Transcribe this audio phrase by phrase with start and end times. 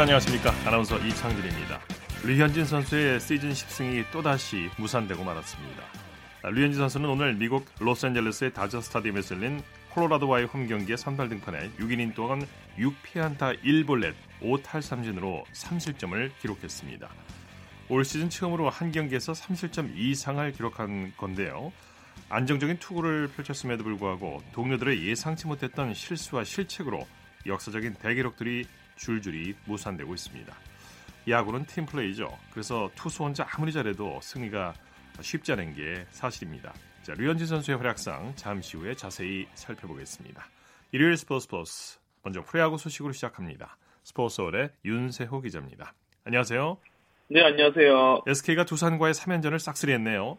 [0.00, 1.78] 여러분 안녕하십니까 아나운서 이창진입니다
[2.24, 5.82] 류현진 선수의 시즌 10승이 또다시 무산되고 말았습니다
[6.44, 12.46] 류현진 선수는 오늘 미국 로스앤젤레스의 다저 스타디움에서 열린 콜로라도와의 홈 경기에 선발 등판해 6이닝 동안
[12.78, 17.10] 6피안타 1볼넷 5탈삼진으로 3실점을 기록했습니다.
[17.90, 21.74] 올 시즌 처음으로 한 경기에서 3실점 이상을 기록한 건데요.
[22.30, 27.06] 안정적인 투구를 펼쳤음에도 불구하고 동료들의 예상치 못했던 실수와 실책으로
[27.46, 28.64] 역사적인 대기록들이
[29.00, 30.54] 줄줄이 무산되고 있습니다.
[31.28, 32.28] 야구는 팀플레이죠.
[32.52, 34.74] 그래서 투수 혼자 아무리 잘해도 승리가
[35.20, 36.72] 쉽지 않은 게 사실입니다.
[37.02, 40.44] 자, 류현진 선수의 활약상 잠시 후에 자세히 살펴보겠습니다.
[40.92, 43.76] 일요일 스포츠 스포츠 먼저 프로야구 소식으로 시작합니다.
[44.02, 45.94] 스포츠홀의 윤세호 기자입니다.
[46.24, 46.78] 안녕하세요.
[47.28, 48.22] 네, 안녕하세요.
[48.26, 50.36] SK가 두산과의 3연전을 싹쓸이했네요.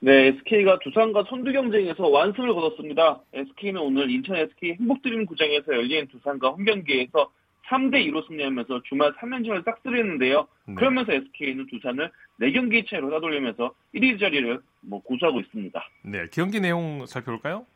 [0.00, 3.22] 네, SK가 두산과 선두 경쟁에서 완승을 거뒀습니다.
[3.32, 7.30] SK는 오늘 인천 SK 행복드림 구장에서 열린 두산과 홈 경기에서
[7.68, 10.46] 3대 2로 승리하면서 주말 3연전을 싹쓸이했는데요.
[10.66, 10.74] 네.
[10.74, 15.82] 그러면서 SK는 두산을 4경기 차이로 따돌리면서 1위 자리를 뭐 고수하고 있습니다.
[16.02, 17.66] 네, 경기 내용 살펴볼까요?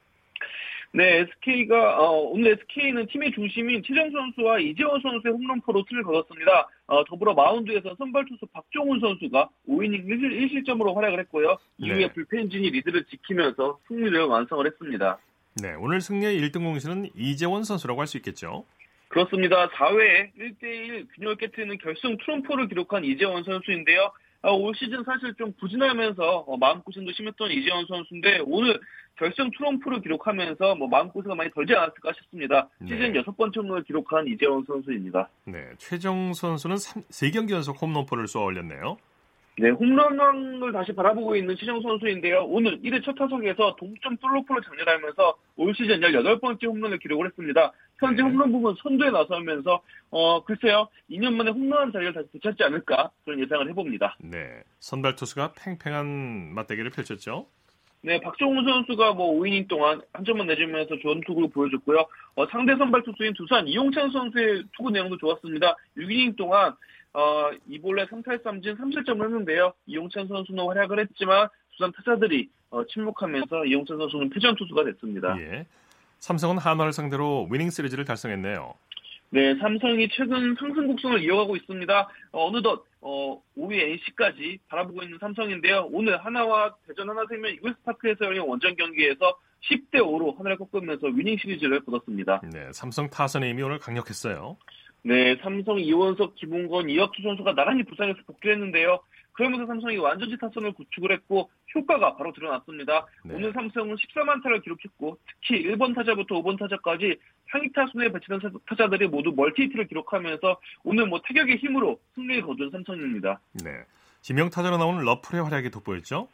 [0.92, 6.68] 네, SK가 어, 오늘 SK는 팀의 중심인 최정 선수와 이재원 선수의 홈런포로 승을 거뒀습니다.
[6.86, 11.58] 어, 더불어 마운드에서 선발 투수 박종훈 선수가 5이닝 1실, 1실점으로 활약을 했고요.
[11.76, 12.12] 이후에 네.
[12.12, 15.18] 불펜진이 리드를 지키면서 승리를 완성을 했습니다.
[15.62, 18.64] 네, 오늘 승리의 1등 공신은 이재원 선수라고 할 수 있겠죠.
[19.08, 19.68] 그렇습니다.
[19.70, 24.12] 4회에 1대1 균형을 깨트리는 결승 트럼프를 기록한 이재원 선수인데요.
[24.42, 28.78] 아, 올 시즌 사실 좀 부진하면서 어, 마음고생도 심했던 이재원 선수인데 오늘
[29.16, 32.68] 결승 트럼프를 기록하면서 뭐 마음고생가 많이 덜지 않았을까 싶습니다.
[32.78, 32.88] 네.
[32.88, 35.28] 시즌 여섯 번째 홈런을 기록한 이재원 선수입니다.
[35.46, 38.98] 네, 최정 선수는 3, 3경기 연속 홈런포를 쏘아 올렸네요.
[39.60, 42.44] 네, 홈런왕을 다시 바라보고 있는 시정 선수인데요.
[42.44, 47.72] 오늘 1회 첫 타석에서 동점 솔로포를 장렬하면서 올 시즌 18번째 홈런을 기록을 했습니다.
[47.98, 48.28] 현재 네.
[48.28, 53.68] 홈런 부분 선두에 나서면서 어 글쎄요 2년 만에 홈런 자리를 다시 되찾지 않을까 그런 예상을
[53.68, 54.16] 해봅니다.
[54.20, 57.48] 네, 선발 투수가 팽팽한 맞대결을 펼쳤죠.
[58.00, 62.06] 네, 박종훈 선수가 뭐 5이닝 동안 한 점만 내주면서 좋은 투구를 보여줬고요.
[62.36, 65.74] 어, 상대 선발 투수인 두산 이용찬 선수의 투구 내용도 좋았습니다.
[65.96, 66.74] 6이닝 동안
[67.14, 69.72] 어, 이볼레 3탈 3진 3실점을 했는데요.
[69.86, 75.36] 이용찬 선수는 활약을 했지만 두산 타자들이 어, 침묵하면서 이용찬 선수는 패전 투수가 됐습니다.
[75.40, 75.66] 예.
[76.18, 78.74] 삼성은 한화를 상대로 위닝 시리즈를 달성했네요.
[79.30, 82.08] 네, 삼성이 최근 상승 곡선을 이어가고 있습니다.
[82.32, 85.88] 어, 느덧 어, 5위 NC까지 바라보고 있는 삼성인데요.
[85.92, 89.38] 오늘 하나와 대전 하나생명 이글스파크에서 열린 원정 경기에서
[89.70, 92.40] 10대 5로 하나를 꺾으면서 위닝 시리즈를 거뒀습니다.
[92.52, 94.56] 네, 삼성 타선의 힘이 오늘 강력했어요.
[95.02, 99.00] 네, 삼성 이원석, 김헌곤, 이학주 선수가 나란히 부상에서 복귀했는데요.
[99.32, 103.06] 그러면서 삼성이 완전체 타선을 구축을 했고 효과가 바로 드러났습니다.
[103.24, 103.34] 네.
[103.36, 107.16] 오늘 삼성은 14안타를 기록했고 특히 1번 타자부터 5번 타자까지
[107.50, 113.40] 상위 타순에 배치된 타자들이 모두 멀티히트를 기록하면서 오늘 뭐 타격의 힘으로 승리를 거둔 삼성입니다.
[113.64, 113.70] 네.
[114.22, 116.28] 지명 타자로 나오는 러프의 활약이 돋보였죠?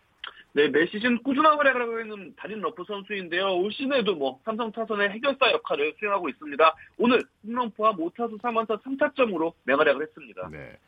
[0.54, 3.56] 네, 매 시즌 꾸준한 활약을 하고 있는 다린 러프 선수인데요.
[3.56, 6.76] 올 시즌에도 뭐 삼성 타선의 해결사 역할을 수행하고 있습니다.
[6.96, 10.48] 오늘 홈런포와 모타수 3안타 3타점으로 맹활약을 했습니다.
[10.52, 10.78] 네.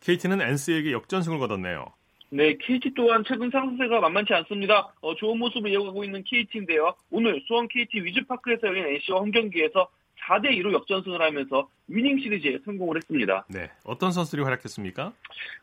[0.00, 1.86] KT는 NC에게 역전승을 거뒀네요.
[2.28, 4.92] 네, KT 또한 최근 상승세가 만만치 않습니다.
[5.00, 6.94] 어, 좋은 모습을 이어가고 있는 KT인데요.
[7.10, 9.88] 오늘 수원 KT 위즈파크에서 열린 NC와 홈 경기에서
[10.26, 13.46] 4대 2로 역전승을 하면서 위닝 시리즈에 성공을 했습니다.
[13.48, 15.12] 네, 어떤 선수들이 활약했습니까?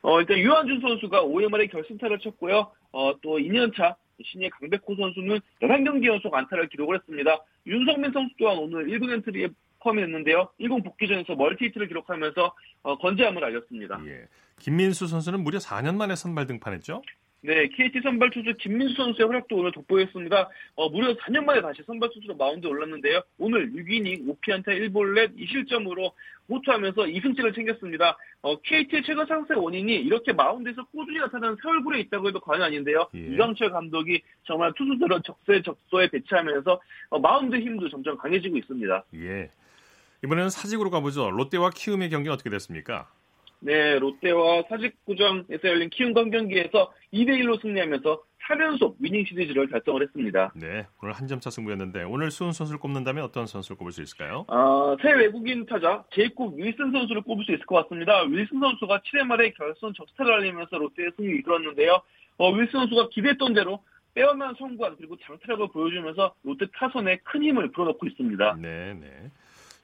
[0.01, 2.71] 어, 일단 유한준 선수가 5회 말에 결승타를 쳤고요.
[2.91, 7.43] 어, 또 2년차 신예 강백호 선수는 11경기 연속 안타를 기록을 했습니다.
[7.67, 9.49] 윤석민 선수 또한 오늘 1군 엔트리에
[9.81, 10.49] 포함했는데요.
[10.59, 14.01] 1군 복귀전에서 멀티히트를 기록하면서 어, 건재함을 알렸습니다.
[14.07, 14.27] 예.
[14.59, 17.01] 김민수 선수는 무려 4년 만에 선발 등판했죠?
[17.45, 20.49] 네, KT 선발 투수 김민수 선수의 활약도 오늘 돋보였습니다.
[20.75, 23.21] 어, 무려 4년 만에 다시 선발 투수로 마운드에 올랐는데요.
[23.37, 26.11] 오늘 6이닝 5피안타 1볼넷 2실점으로
[26.49, 28.17] 호투하면서 2승째를 챙겼습니다.
[28.41, 33.07] 어, KT의 최근 상승의 원인이 이렇게 마운드에서 꾸준히 나타나는 새 얼굴에 있다고 해도 과언이 아닌데요.
[33.13, 33.19] 예.
[33.19, 39.03] 이강철 감독이 정말 투수들을 적재적소에 배치하면서 어, 마운드 힘도 점점 강해지고 있습니다.
[39.17, 39.51] 예.
[40.23, 41.29] 이번에는 사직으로 가보죠.
[41.29, 43.07] 롯데와 키움의 경기는 어떻게 됐습니까?
[43.65, 50.53] 네, 롯데와 사직구장에서 열린 키움과 경기에서 2대1로 승리하면서 4연속 위닝 시리즈를 달성을 했습니다.
[50.55, 54.45] 네, 오늘 한 점차 승부였는데 오늘 수훈 선수를 꼽는다면 어떤 선수를 꼽을 수 있을까요?
[54.49, 58.21] 아, 새 외국인 타자 제이콥 윌슨 선수를 꼽을 수 있을 것 같습니다.
[58.29, 62.01] 윌슨 선수가 7회 말에 결선 적시타를 날리면서 롯데의 승리 이끌었는데요.
[62.37, 63.81] 어, 윌슨 선수가 기대했던 대로
[64.13, 68.57] 빼어난 선구안 그리고 장타력을 보여주면서 롯데 타선에 큰 힘을 불어넣고 있습니다.
[68.61, 69.31] 네, 네.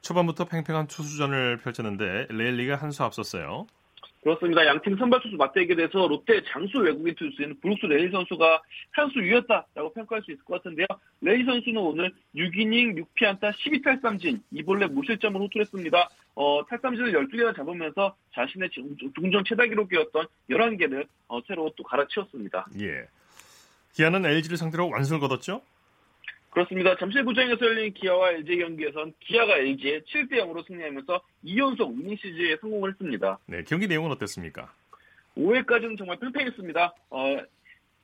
[0.01, 3.67] 초반부터 팽팽한 투수전을 펼쳤는데 레일리가 한 수 앞섰어요.
[4.23, 4.63] 그렇습니다.
[4.67, 8.61] 양팀 선발 투수 맞대결에서 롯데 장수 외국인 투수인 브룩스 레일리 선수가
[8.91, 10.85] 한 수 위였다라고 평가할 수 있을 것 같은데요.
[11.21, 16.09] 레일리 선수는 오늘 6이닝 6피안타 12탈삼진 2볼넷 무실점을 호투했습니다.
[16.35, 18.69] 어, 탈삼진을 12개나 잡으면서 자신의
[19.15, 22.67] 중정 최다 기록이었던 11개를 어, 새로 또 갈아치웠습니다.
[22.79, 23.05] 예.
[23.93, 25.61] 기아는 LG를 상대로 완승을 거뒀죠?
[26.51, 26.95] 그렇습니다.
[26.97, 32.91] 잠실 구장에서 열린 기아와 LG 경기에선 기아가 LG에 7대 0으로 승리하면서 2연속 위닝 시즌에 성공을
[32.91, 33.39] 했습니다.
[33.45, 34.69] 네, 경기 내용은 어땠습니까?
[35.37, 36.93] 5회까지는 정말 팽팽했습니다.
[37.09, 37.37] 어,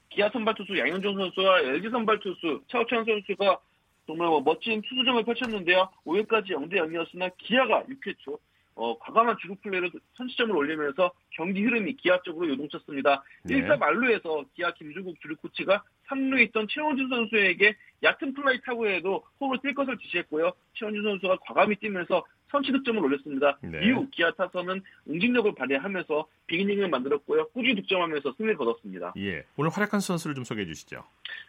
[0.09, 3.59] 기아 선발 투수 양현종 선수와 LG 선발 투수 차우찬 선수가
[4.07, 5.89] 정말 뭐 멋진 투수전을 펼쳤는데요.
[6.05, 8.39] 5회까지 0대 0이었으나 기아가 6회 초
[8.77, 13.23] 어, 과감한 주루 플레이로 선취점을 올리면서 경기 흐름이 기아 쪽으로 요동쳤습니다.
[13.43, 13.55] 네.
[13.55, 19.73] 1사 만루에서 기아 김종국 주루 코치가 3루에 있던 최원준 선수에게 얕은 플라이 타구에도 홈으로 뛸
[19.73, 20.51] 것을 지시했고요.
[20.73, 23.57] 최원준 선수가 과감히 뛰면서 선취 득점을 올렸습니다.
[23.61, 23.79] 네.
[23.83, 27.49] 이후 기아 타선은 응집력을 발휘하면서 빅이닝을 만들었고요.
[27.49, 29.13] 꾸준히 득점하면서 승리를 거뒀습니다.
[29.17, 31.03] 예, 오늘 활약한 선수를 좀 소개해 주시죠.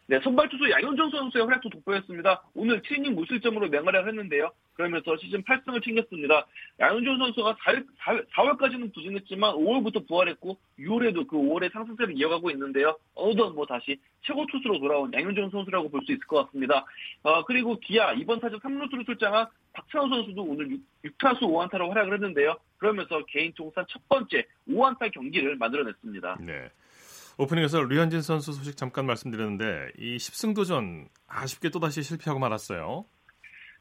[0.07, 2.43] 네, 선발 투수 양현종 선수의 활약도 돋보였습니다.
[2.55, 4.51] 오늘 7이닝 무실점으로 맹활약을 했는데요.
[4.79, 6.47] 그러면서 시즌 8승을 챙겼습니다.
[6.79, 7.85] 양현종 선수가 4월,
[8.31, 12.97] 4월, 까지는 부진했지만 5월부터 부활했고 6월에도 그 5월의 상승세를 이어가고 있는데요.
[13.15, 16.87] 어느덧 뭐 다시 최고 투수로 돌아온 양현종 선수라고 볼 수 있을 것 같습니다.
[17.25, 20.71] 어, 그리고 기아 이번 타자 3루수를 출장한 박찬호 선수도 오늘
[21.03, 22.57] 6, 타수 5안타로 활약을 했는데요.
[22.79, 26.39] 그러면서 개인 통산 첫 번째 5안타 경기를 만들어냈습니다.
[26.41, 26.71] 네.
[27.37, 33.05] 오프닝에서 류현진 선수 소식 잠깐 말씀드렸는데 이 10승 도전 아쉽게 또다시 실패하고 말았어요.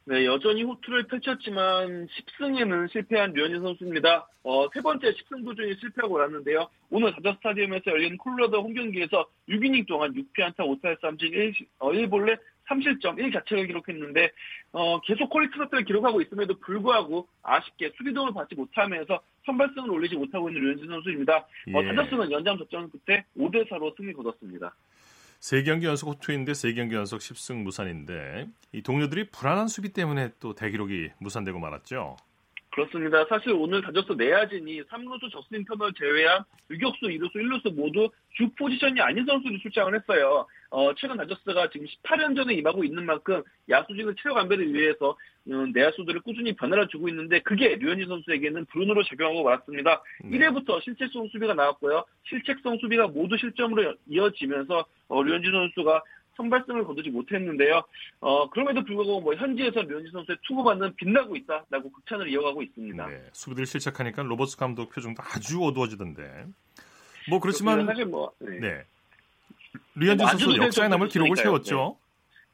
[0.09, 4.25] 네, 여전히 호투를 펼쳤지만 10승에는 실패한 류현진 선수입니다.
[4.43, 6.69] 어, 세 번째 10승 도전이 실패하고 말았는데요.
[6.89, 12.39] 오늘 다저 스타디움에서 열린 콜로라도 홈경기에서 6이닝 동안 6피안타 5탈삼진 1, 어, 1볼넷
[12.69, 14.31] 3실점 1자책을 기록했는데
[14.71, 20.47] 어, 계속 퀄리티 스타트를 기록하고 있음에도 불구하고 아쉽게 수비 도움을 받지 못하면서 선발승을 올리지 못하고
[20.47, 21.35] 있는 류현진 선수입니다.
[21.35, 21.75] 어, 예.
[21.75, 24.73] 어, 다저스는 연장 접전 끝에 5대4로 승리 거뒀습니다.
[25.39, 30.53] 세 경기 연속 호투인데 세 경기 연속 10승 무산인데 이 동료들이 불안한 수비 때문에 또
[30.55, 32.17] 대기록이 무산되고 말았죠.
[32.71, 33.25] 그렇습니다.
[33.27, 39.25] 사실 오늘 다저스 내야진이 3루수 저스틴 터널 제외한 유격수, 2루수, 1루수 모두 주 포지션이 아닌
[39.25, 40.45] 선수들이 출장을 했어요.
[40.69, 45.17] 어, 최근 다저스가 지금 18연전에 임하고 있는 만큼 야수진의 체력 안배를 위해서
[45.49, 50.01] 음, 내야수들을 꾸준히 변화를 주고 있는데 그게 류현진 선수에게는 불운으로 작용하고 말았습니다.
[50.25, 50.37] 네.
[50.37, 52.05] 1회부터 실책성 수비가 나왔고요.
[52.27, 56.03] 실책성 수비가 모두 실점으로 이어지면서 어, 류현진 선수가
[56.35, 57.81] 선발승을 거두지 못했는데요.
[58.19, 63.07] 어, 그럼에도 불구하고 뭐 현지에서 류현진 선수의 투구반은 빛나고 있다라고 극찬을 이어가고 있습니다.
[63.07, 66.45] 네, 수비들 실책하니까 로버스 감독 표정도 아주 어두워지던데.
[67.29, 68.59] 뭐 그렇지만 사실 뭐 네.
[68.59, 68.83] 네.
[69.95, 71.97] 류현진 뭐 선수 역사에 남을 기록을 세웠죠.
[71.99, 72.07] 네.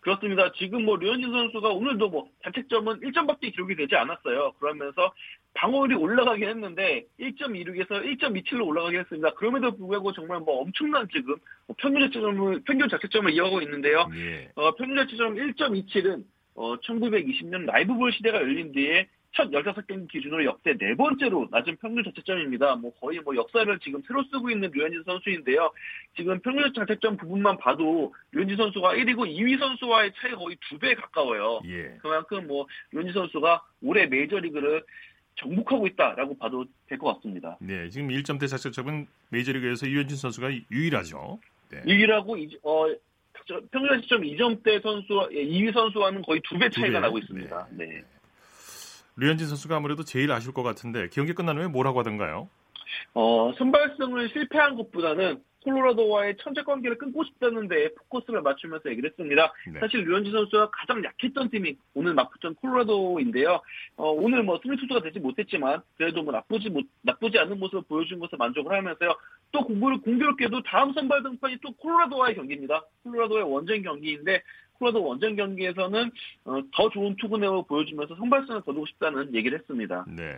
[0.03, 0.51] 그렇습니다.
[0.57, 4.53] 지금 뭐 류현진 선수가 오늘도 뭐 자책점은 1점밖에 기록이 되지 않았어요.
[4.59, 5.13] 그러면서
[5.53, 9.33] 방어율이 올라가긴 했는데 1.26에서 1.27로 올라가긴 했습니다.
[9.35, 11.35] 그럼에도 불구하고 정말 뭐 엄청난 지금
[11.67, 14.09] 뭐 평균 자책점을 평균 자책점을 이어가고 있는데요.
[14.15, 14.51] 예.
[14.55, 16.23] 어, 평균 자책점 1.27은
[16.55, 22.75] 어, 1920년 라이브볼 시대가 열린 뒤에 첫 16경기 기준으로 역대 네 번째로 낮은 평균 자책점입니다.
[22.75, 25.71] 뭐 거의 뭐 역사를 지금 새로 쓰고 있는 류현진 선수인데요.
[26.15, 31.61] 지금 평균 자책점 부분만 봐도 류현진 선수가 1위고 2위 선수와의 차이가 거의 두 배 가까워요.
[31.65, 31.97] 예.
[32.01, 34.83] 그만큼 뭐 류현진 선수가 올해 메이저리그를
[35.35, 37.57] 정복하고 있다라고 봐도 될 것 같습니다.
[37.59, 41.39] 네, 지금 1점대 자책점은 메이저리그에서 유현진 선수가 유일하죠.
[41.71, 41.81] 네.
[41.87, 42.85] 유일하고 어,
[43.71, 47.67] 평균 자책점 2점대 선수와 2위 예, 선수와는 거의 두 배 차이가 나고 있습니다.
[47.71, 47.85] 네.
[47.87, 48.03] 네.
[49.15, 52.49] 류현진 선수가 아무래도 제일 아실 것 같은데 경기 끝난 후에 뭐라고 하던가요?
[53.13, 59.53] 어, 선발승을 실패한 것보다는 콜로라도와의 천재 관계를 끊고 싶다는 데 포커스를 맞추면서 얘기를 했습니다.
[59.71, 59.79] 네.
[59.79, 63.61] 사실 류현진 선수가 가장 약했던 팀이 오늘 맞붙은 콜로라도인데요.
[63.95, 68.19] 어, 오늘 뭐 승리 투수가 되지 못했지만 그래도 뭐 나쁘지 못, 나쁘지 않은 모습을 보여준
[68.19, 69.15] 것을 만족을 하면서요.
[69.51, 72.83] 또 공부를 공교롭게도 다음 선발 등판이 또 콜로라도와의 경기입니다.
[73.03, 74.41] 콜로라도의 원정 경기인데
[74.83, 76.11] 콜로라도 원정 경기에서는
[76.45, 80.05] 어, 더 좋은 투구 내용을 보여주면서 선발승을 거두고 싶다는 얘기를 했습니다.
[80.07, 80.35] 네.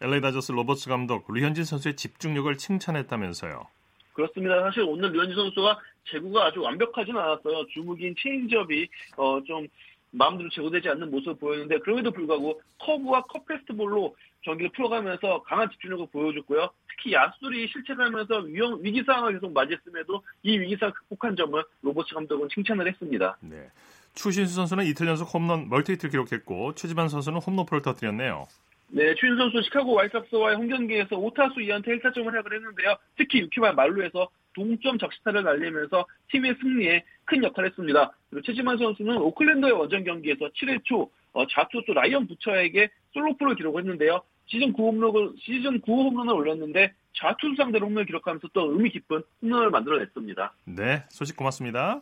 [0.00, 3.66] LA 다저스 로버츠 감독 류현진 선수의 집중력을 칭찬했다면서요.
[4.12, 4.60] 그렇습니다.
[4.62, 5.78] 사실 오늘 류현진 선수가
[6.10, 7.66] 제구가 아주 완벽하지는 않았어요.
[7.74, 9.66] 주무기인 체인지업이 어, 좀
[10.10, 16.70] 마음대로 제고되지 않는 모습을 보였는데 그럼에도 불구하고 커브와 컵페스트볼로 경기를 풀어가면서 강한 집중력을 보여줬고요.
[16.90, 22.48] 특히 야수들이 실책하면서 위험, 위기 상황을 계속 맞이했음에도 이 위기 상황 극복한 점을 로버츠 감독은
[22.48, 23.36] 칭찬을 했습니다.
[23.40, 23.70] 네.
[24.14, 28.48] 추신수 선수는 이틀 연속 홈런 멀티히트를 기록했고 최지만 선수는 홈런포를 터뜨렸네요.
[28.90, 32.96] 네, 추신 선수 시카고 와이삭스와의 홈 경기에서 5타수 2안타 1타점을 활약을 했는데요.
[33.16, 38.12] 특히 6회말 말루에서 동점 적시타를 날리면서 팀의 승리에 큰 역할을 했습니다.
[38.30, 44.20] 그리고 최지만 선수는 오클랜드의 원정 경기에서 7회 초 어, 좌투 또 라이언 부처에게 솔로프를 기록했는데요.
[44.46, 49.70] 시즌 9 홈런을 시즌 9 홈런을 올렸는데 좌투수 상대로 홈런을 기록하면서 또 의미 깊은 홈런을
[49.70, 50.52] 만들어냈습니다.
[50.64, 52.00] 네, 소식 고맙습니다.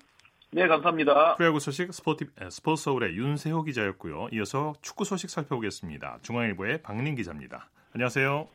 [0.53, 1.35] 네, 감사합니다.
[1.35, 4.29] 프로야구 소식 스포티, 스포츠 서울의 윤세호 기자였고요.
[4.33, 6.21] 이어서 축구 소식 살펴보겠습니다.
[6.23, 7.69] 중앙일보의 박민 기자입니다.
[7.93, 8.49] 안녕하세요.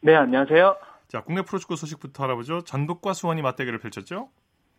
[0.00, 0.91] 네, 안녕하세요.
[1.12, 2.62] 자, 국내 프로축구 소식부터 알아보죠.
[2.62, 4.30] 전북과 수원이 맞대결을 펼쳤죠?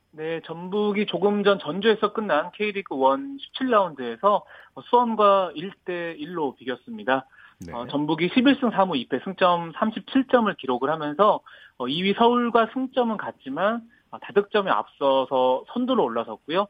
[0.10, 4.42] 네, 전북이 조금 전 전주에서 끝난 K리그 1 17라운드에서
[4.90, 7.28] 수원과 1대 1로 비겼습니다.
[7.60, 7.72] 네.
[7.72, 11.40] 어, 전북이 11승 3무 2패 승점 37점을 기록을 하면서
[11.78, 16.66] 어, 2위 서울과 승점은 같지만 어, 다득점에 앞서서 선두로 올라섰고요.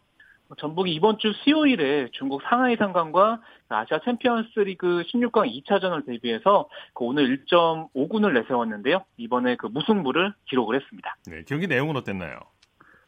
[0.49, 7.05] 어, 전북이 이번 주 수요일에 중국 상하이 상강과 아시아 챔피언스 리그 16강 2차전을 대비해서 그
[7.05, 9.03] 오늘 1.5군을 내세웠는데요.
[9.17, 11.15] 이번에 그 무승부를 기록을 했습니다.
[11.27, 12.39] 네, 경기 내용은 어땠나요?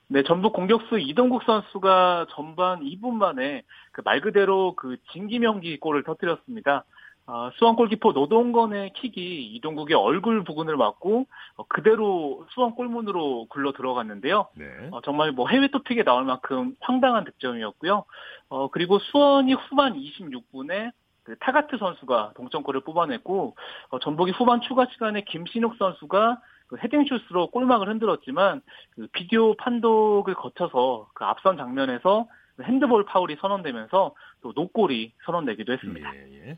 [0.08, 6.84] 네, 전북 공격수 이동국 선수가 전반 2분 만에 그 말 그대로 그 진기명기 골을 터뜨렸습니다.
[7.28, 14.48] 어, 수원 골키퍼 노동건의 킥이 이동국의 얼굴 부근을 맞고 어, 그대로 수원 골문으로 굴러 들어갔는데요.
[14.56, 14.66] 네.
[14.92, 18.06] 어, 정말 뭐 해외 토픽에 나올 만큼 황당한 득점이었고요.
[18.50, 20.92] 어, 그리고 수원이 후반 26분에
[21.24, 23.56] 그 타가트 선수가 동점골을 뽑아냈고
[23.90, 31.10] 어, 전북이 후반 추가 시간에 김신욱 선수가 그 헤딩슛으로 골망을 흔들었지만 그 비디오 판독을 거쳐서
[31.14, 32.28] 그 앞선 장면에서
[32.62, 36.16] 핸드볼 파울이 선언되면서 또 노골이 선언되기도 했습니다.
[36.16, 36.58] 예, 예.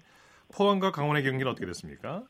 [0.55, 2.23] 포항과 강원의 경기는 어떻게 됐습니까?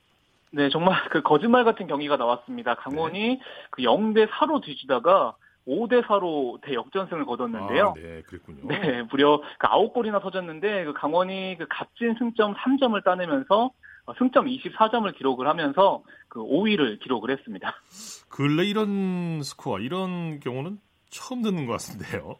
[0.51, 2.75] 네, 정말 그 거짓말 같은 경기가 나왔습니다.
[2.75, 3.39] 강원이 네.
[3.69, 5.35] 그 0대 4로 뒤지다가
[5.67, 7.89] 5대 4로 대역전승을 거뒀는데요.
[7.89, 8.61] 아, 네, 그랬군요.
[8.67, 13.71] 네, 무려 그 9골이나 터졌는데 그 강원이 그 값진 승점 3점을 따내면서
[14.05, 17.75] 어, 승점 24점을 기록을 하면서 그 5위를 기록을 했습니다.
[18.29, 22.39] 근래 이런 스코어, 이런 경우는 처음 듣는 것 같은데요.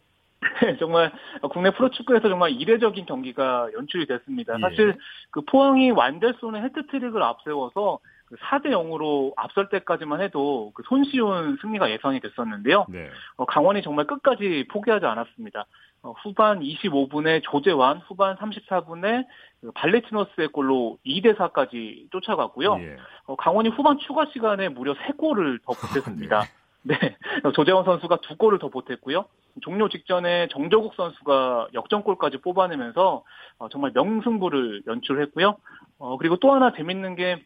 [0.60, 1.12] 네, 정말
[1.50, 4.54] 국내 프로축구에서 정말 이례적인 경기가 연출이 됐습니다.
[4.56, 4.60] 예.
[4.60, 4.98] 사실
[5.30, 12.20] 그 포항이 완델손의 헤트트릭을 앞세워서 그 4대 0으로 앞설 때까지만 해도 그 손쉬운 승리가 예상이
[12.20, 12.84] 됐었는데요.
[12.88, 13.08] 네.
[13.36, 15.64] 어, 강원이 정말 끝까지 포기하지 않았습니다.
[16.02, 19.26] 어, 후반 25분에 조재환, 후반 34분에
[19.62, 22.78] 그 발레티노스의 골로 2대 4까지 쫓아갔고요.
[22.80, 22.96] 예.
[23.26, 26.40] 어, 강원이 후반 추가 시간에 무려 3골을 더 보탰습니다.
[26.40, 26.48] 네.
[26.88, 27.16] 네.
[27.54, 29.26] 조재환 선수가 두 골을 더 보탰고요.
[29.62, 33.24] 종료 직전에 정조국 선수가 역전골까지 뽑아내면서
[33.58, 35.56] 어, 정말 명승부를 연출했고요.
[35.98, 37.44] 어, 그리고 또 하나 재밌는 게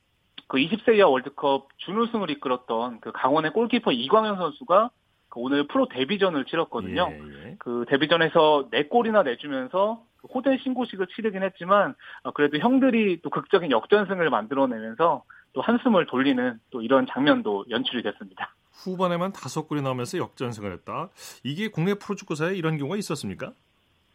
[0.52, 4.90] 그 20세 이하 월드컵 준우승을 이끌었던 그 강원의 골키퍼 이광현 선수가
[5.30, 7.08] 그 오늘 프로 데뷔전을 치렀거든요.
[7.10, 7.56] 예, 예.
[7.58, 11.94] 그 데뷔전에서 4골이나 내주면서 그 호된 신고식을 치르긴 했지만
[12.24, 18.54] 어, 그래도 형들이 또 극적인 역전승을 만들어내면서 또 한숨을 돌리는 또 이런 장면도 연출이 됐습니다.
[18.72, 21.08] 후반에만 다섯 골이 나오면서 역전승을 했다.
[21.44, 23.52] 이게 국내 프로축구사에 이런 경우가 있었습니까?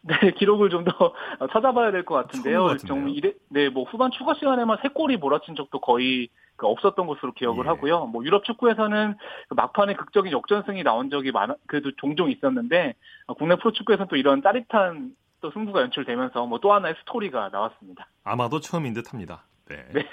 [0.02, 1.12] 네, 기록을 좀 더
[1.52, 2.76] 찾아봐야 될 것 같은데요.
[2.78, 7.32] 좀 이래, 네, 뭐 후반 추가 시간에만 세 골이 몰아친 적도 거의 그 없었던 것으로
[7.32, 7.68] 기억을 예.
[7.68, 8.06] 하고요.
[8.06, 9.14] 뭐 유럽 축구에서는
[9.48, 12.94] 그 막판에 극적인 역전승이 나온 적이 많, 그래도 종종 있었는데
[13.38, 18.08] 국내 프로축구에서는 또 이런 짜릿한 또 승부가 연출되면서 뭐 또 하나의 스토리가 나왔습니다.
[18.24, 19.44] 아마도 처음인 듯합니다.
[19.68, 19.84] 네.
[19.92, 20.04] 네.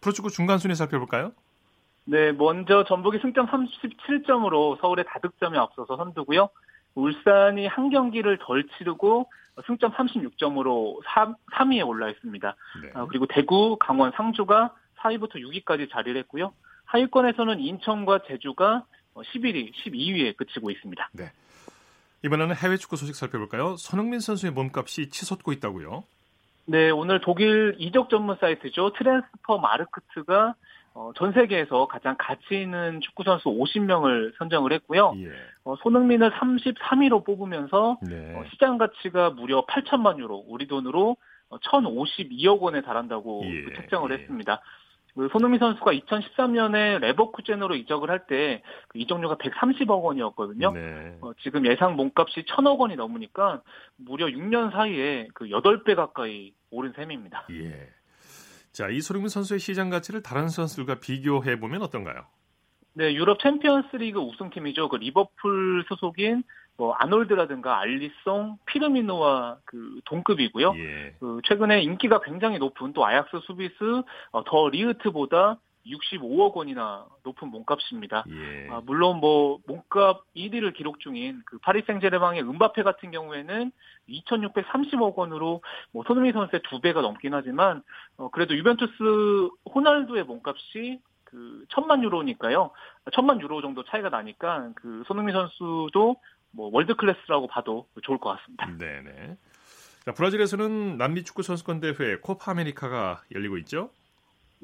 [0.00, 1.32] 프로축구 중간 순위 살펴볼까요?
[2.04, 6.48] 네, 먼저 전북이 승점 37점으로 서울의 다득점에 앞서서 선두고요.
[6.94, 9.30] 울산이 한 경기를 덜 치르고
[9.66, 12.56] 승점 36점으로 3, 3위에 올라 있습니다.
[12.82, 12.90] 네.
[12.94, 16.52] 어, 그리고 대구, 강원, 상주가 4위부터 6위까지 자리를 했고요.
[16.86, 21.10] 하위권에서는 인천과 제주가 11위, 12위에 그치고 있습니다.
[21.12, 21.32] 네.
[22.24, 23.76] 이번에는 해외 축구 소식 살펴볼까요?
[23.76, 26.04] 손흥민 선수의 몸값이 치솟고 있다고요?
[26.66, 28.92] 네, 오늘 독일 이적 전문 사이트죠.
[28.92, 30.54] Transfermarkt가
[30.94, 35.14] 어, 전 세계에서 가장 가치 있는 축구 선수 50명을 선정을 했고요.
[35.16, 35.30] 예.
[35.64, 38.34] 어, 손흥민을 33위로 뽑으면서 네.
[38.36, 41.16] 어, 시장 가치가 무려 8천만 유로, 우리 돈으로
[41.50, 43.62] 1,052억 원에 달한다고 예.
[43.62, 44.16] 그 책정을 예.
[44.16, 44.60] 했습니다.
[45.14, 50.72] 그 손흥민 선수가 2013년에 레버쿠젠으로 이적을 할때그 이적료가 130억 원이었거든요.
[50.72, 51.16] 네.
[51.20, 53.62] 어, 지금 예상 몸값이 1000억 원이 넘으니까
[53.96, 57.46] 무려 6년 사이에 그 8배 가까이 오른 셈입니다.
[57.50, 57.90] 예.
[58.72, 62.26] 자, 이소룡민 선수의 시장 가치를 다른 선수들과 비교해 보면 어떤가요?
[62.94, 64.88] 네, 유럽 챔피언스리그 우승팀이죠.
[64.88, 66.42] 그 리버풀 소속인
[66.76, 70.74] 뭐 아놀드라든가 알리송, 피르미노와 그 동급이고요.
[70.76, 71.14] 예.
[71.20, 73.74] 그 최근에 인기가 굉장히 높은 또 아약스 수비스
[74.30, 78.24] 어, 더 리흐트보다 65억 원이나 높은 몸값입니다.
[78.28, 78.68] 예.
[78.70, 83.72] 아, 물론 뭐 몸값 1위를 기록 중인 그 파리 생제르맹의 은바페 같은 경우에는
[84.08, 85.62] 2,630억 원으로
[85.92, 87.82] 뭐 손흥민 선수의 두 배가 넘긴 하지만
[88.16, 92.70] 어, 그래도 유벤투스 호날두의 몸값이 그 천만 유로니까요.
[93.12, 96.16] 천만 유로 정도 차이가 나니까 그 손흥민 선수도
[96.50, 98.66] 뭐 world class라고 봐도 좋을 것 같습니다.
[98.78, 99.36] 네네.
[100.04, 103.90] 자, 브라질에서는 남미 축구 선수권 대회 코파 아메리카가 열리고 있죠?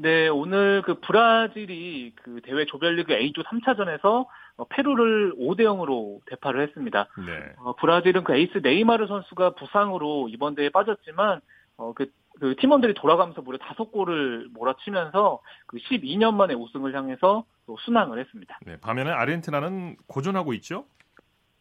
[0.00, 4.26] 네, 오늘 그 브라질이 그 대회 조별리그 A조 3차전에서
[4.57, 7.09] 어, 페루를 5대 0으로 대파를 했습니다.
[7.26, 7.52] 네.
[7.59, 11.40] 어, 브라질은 그 에이스 네이마르 선수가 부상으로 이번 대회에 빠졌지만
[11.78, 17.76] 어, 그, 그 팀원들이 돌아가면서 무려 다섯 골을 몰아치면서 그 12년 만에 우승을 향해서 또
[17.81, 18.59] 순항을 했습니다.
[18.67, 20.85] 네, 반면에 아르헨티나는 고전하고 있죠?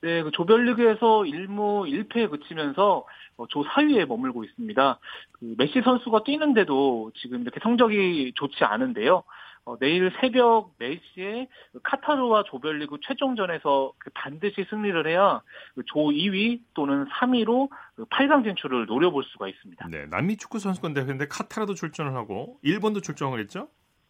[0.01, 3.05] 네, 그 조별리그에서 1무 1패에 그치면서
[3.37, 4.99] 어, 조 4위에 머물고 있습니다.
[5.33, 9.23] 그 메시 선수가 뛰는데도 지금 이렇게 성적이 좋지 않은데요.
[9.65, 15.41] 어, 내일 새벽 4시에 그 카타르와 조별리그 최종전에서 그 반드시 승리를 해야
[15.75, 17.69] 그조 2위 또는 3위로
[18.09, 19.87] 8강 그 진출을 노려볼 수가 있습니다.
[19.89, 23.67] 네, 남미 축구 선수권 대회인데 카타르도 출전을 하고 일본도 출전을 했죠?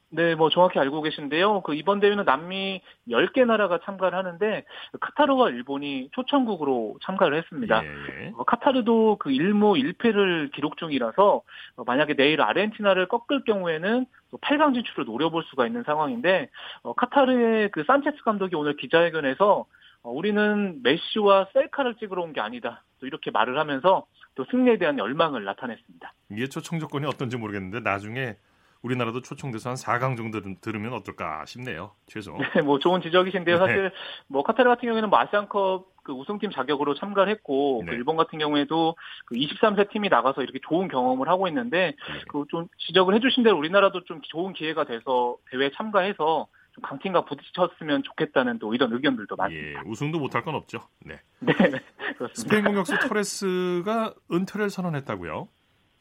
[0.09, 1.61] 네, 뭐 정확히 알고 계신데요.
[1.61, 4.63] 그 이번 대회는 남미 10개 나라가 참가를 하는데
[5.01, 7.83] 카타르와 일본이 초청국으로 참가를 했습니다.
[7.83, 7.87] 예,
[8.25, 8.31] 예.
[8.37, 11.41] 어, 카타르도 그 1무 1패를 기록 중이라서
[11.75, 16.49] 어, 만약에 내일 아르헨티나를 꺾을 경우에는 또 8강 진출을 노려볼 수가 있는 상황인데
[16.83, 19.65] 어, 카타르의 그 산체스 감독이 오늘 기자회견에서
[20.03, 22.83] 어, 우리는 메시와 셀카를 찍으러 온 게 아니다.
[22.99, 26.13] 또 이렇게 말을 하면서 또 승리에 대한 열망을 나타냈습니다.
[26.31, 28.35] 이게 초청 조건이 어떤지 모르겠는데 나중에
[28.81, 31.91] 우리나라도 초청돼서 한 4강 정도 들으면 어떨까 싶네요.
[32.07, 32.37] 최소.
[32.55, 33.57] 네, 뭐 좋은 지적이신데요.
[33.57, 33.59] 네.
[33.59, 33.91] 사실
[34.27, 37.91] 뭐 카타르 같은 경우에는 뭐 아시안컵 그 우승팀 자격으로 참가를 했고 그 네.
[37.91, 42.19] 그 일본 같은 경우에도 그 23세 팀이 나가서 이렇게 좋은 경험을 하고 있는데 네.
[42.29, 48.59] 그좀 지적을 해주신 대로 우리나라도 좀 좋은 기회가 돼서 대회에 참가해서 좀 강팀과 부딪혔으면 좋겠다는
[48.59, 49.79] 또 이런 의견들도 많습니다.
[49.79, 50.79] 예, 우승도 못할 건 없죠.
[51.03, 51.19] 네.
[51.39, 52.33] 네, 그렇습니다.
[52.33, 55.49] 스페인 공격수 토레스가 은퇴를 선언했다고요?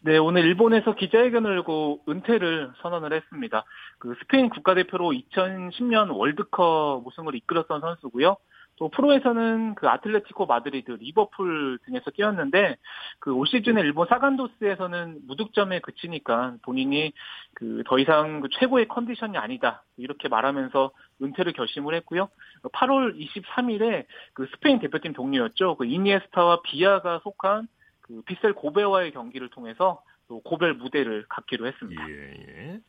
[0.07, 3.65] 네, 오늘 일본에서 기자회견을 열고 은퇴를 선언을 했습니다.
[3.99, 8.37] 그 스페인 국가대표로 2010년 월드컵 우승을 이끌었던 선수고요.
[8.77, 12.77] 또 프로에서는 그 아틀레티코 마드리드, 리버풀 등에서 뛰었는데
[13.19, 17.13] 그 올 시즌에 일본 사간도스에서는 무득점에 그치니까 본인이
[17.55, 22.29] 그 더 이상 그 최고의 컨디션이 아니다 이렇게 말하면서 은퇴를 결심을 했고요.
[22.73, 25.75] 8월 23일에 그 스페인 대표팀 동료였죠.
[25.77, 27.66] 그 이니에스타와 비아가 속한
[28.07, 32.09] 그 빗셀 고베와의 경기를 통해서 또 고별 무대를 갖기로 했습니다.
[32.09, 32.14] 예,
[32.49, 32.81] 예.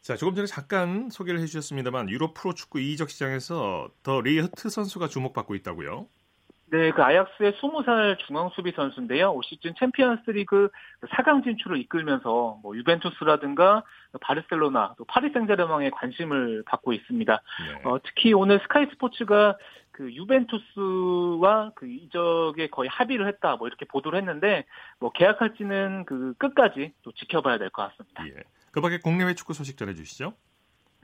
[0.00, 5.54] 자, 조금 전에 잠깐 소개를 해주셨습니다만 유럽 프로 축구 이적 시장에서 더 리흐트 선수가 주목받고
[5.56, 6.06] 있다고요?
[6.68, 9.30] 네, 그 아약스의 20살 중앙 수비 선수인데요.
[9.32, 10.68] 올 시즌 챔피언스리그
[11.10, 13.84] 4강 진출을 이끌면서 뭐 유벤투스라든가
[14.20, 17.32] 바르셀로나 또 파리 생제르맹의 관심을 받고 있습니다.
[17.68, 17.88] 네.
[17.88, 19.56] 어, 특히 오늘 스카이 스포츠가
[19.92, 24.64] 그 유벤투스와 그 이적에 거의 합의를 했다 뭐 이렇게 보도를 했는데
[24.98, 28.26] 뭐 계약할지는 그 끝까지 또 지켜봐야 될 것 같습니다.
[28.26, 28.42] 예.
[28.72, 30.34] 그밖에 국내외 축구 소식 전해주시죠.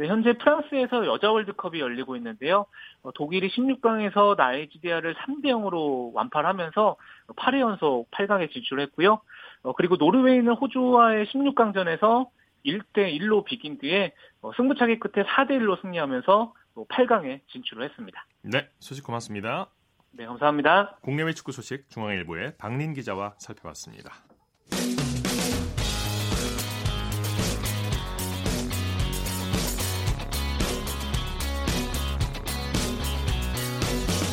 [0.03, 2.67] 네, 현재 프랑스에서 여자 월드컵이 열리고 있는데요.
[3.05, 6.97] 어, 독일이 16강에서 나이지리아를 3대 0으로 완파하면서
[7.37, 9.21] 8회 연속 8강에 진출했고요.
[9.62, 12.27] 어, 그리고 노르웨이는 호주와의 16강전에서
[12.67, 18.27] 1대 1로 비긴 뒤에 어, 승부차기 끝에 4대 1로 승리하면서 8강에 진출을 했습니다.
[18.43, 19.69] 네, 소식 고맙습니다.
[20.11, 20.97] 네, 감사합니다.
[21.03, 24.11] 국내외 축구 소식 중앙일보의 박린 기자와 살펴봤습니다.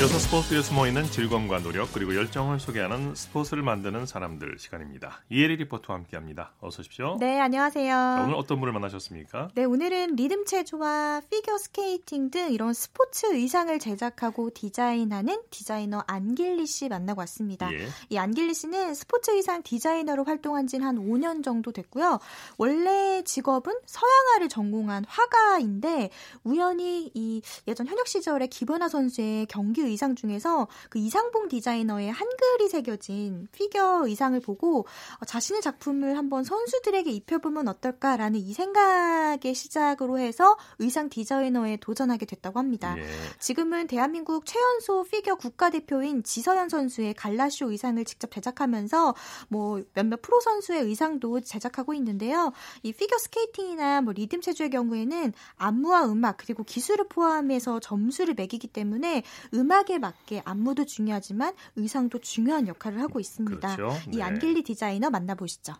[0.00, 5.22] 여섯 스포츠에 숨어있는 즐거움과 노력 그리고 열정을 소개하는 스포츠를 만드는 사람들 시간입니다.
[5.30, 6.52] 이혜리 리포터와 함께합니다.
[6.60, 7.16] 어서 오십시오.
[7.20, 7.88] 네, 안녕하세요.
[7.88, 9.50] 자, 오늘 어떤 분을 만나셨습니까?
[9.54, 16.88] 네, 오늘은 리듬 체조와 피겨 스케이팅 등 이런 스포츠 의상을 제작하고 디자인하는 디자이너 안길리 씨
[16.88, 17.72] 만나고 왔습니다.
[17.72, 17.86] 예.
[18.10, 22.18] 이 안길리 씨는 스포츠 의상 디자이너로 활동한 지는 한 5년 정도 됐고요.
[22.58, 26.10] 원래 직업은 서양화를 전공한 화가인데
[26.42, 33.48] 우연히 이 예전 현역 시절에 기버나 선수의 경기 의상 중에서 그 이상봉 디자이너의 한글이 새겨진
[33.52, 34.86] 피겨 의상을 보고
[35.20, 42.58] 어, 자신의 작품을 한번 선수들에게 입혀보면 어떨까라는 이 생각의 시작으로 해서 의상 디자이너에 도전하게 됐다고
[42.58, 42.96] 합니다.
[42.98, 43.04] 예.
[43.38, 49.14] 지금은 대한민국 최연소 피겨 국가대표인 지서연 선수의 갈라쇼 의상을 직접 제작하면서
[49.48, 52.52] 뭐 몇몇 프로 선수의 의상도 제작하고 있는데요.
[52.82, 59.22] 이 피겨 스케이팅이나 뭐 리듬 체조의 경우에는 안무와 음악 그리고 기술을 포함해서 점수를 매기기 때문에
[59.54, 63.76] 음악 음악에 맞게 안무도 중요하지만 의상도 중요한 역할을 하고 있습니다.
[63.76, 63.98] 그렇죠.
[64.10, 64.18] 네.
[64.18, 65.74] 이 안길리 디자이너 만나보시죠.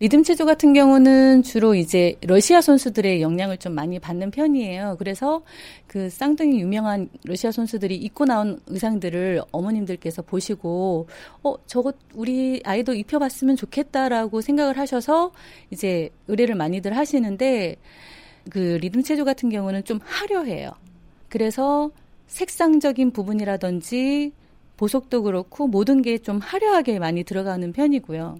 [0.00, 4.96] 리듬 체조 같은 경우는 주로 이제 러시아 선수들의 영향을 좀 많이 받는 편이에요.
[4.98, 5.42] 그래서
[5.86, 11.06] 그 쌍둥이 유명한 러시아 선수들이 입고 나온 의상들을 어머님들께서 보시고
[11.44, 15.32] 어 저것 우리 아이도 입혀봤으면 좋겠다라고 생각을 하셔서
[15.70, 17.76] 이제 의뢰를 많이들 하시는데
[18.50, 20.70] 그 리듬 체조 같은 경우는 좀 화려해요.
[21.28, 21.90] 그래서
[22.30, 24.32] 색상적인 부분이라든지
[24.76, 28.36] 보석도 그렇고 모든 게 좀 화려하게 많이 들어가는 편이고요.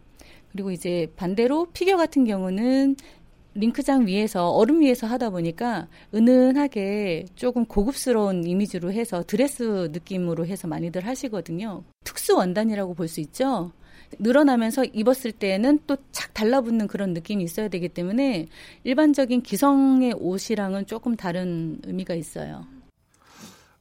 [0.53, 2.96] 그리고 이제 반대로 피겨 같은 경우는
[3.55, 11.05] 링크장 위에서 얼음 위에서 하다 보니까 은은하게 조금 고급스러운 이미지로 해서 드레스 느낌으로 해서 많이들
[11.07, 11.83] 하시거든요.
[12.05, 13.72] 특수 원단이라고 볼 수 있죠.
[14.18, 18.46] 늘어나면서 입었을 때는 또 착 달라붙는 그런 느낌이 있어야 되기 때문에
[18.85, 22.64] 일반적인 기성의 옷이랑은 조금 다른 의미가 있어요.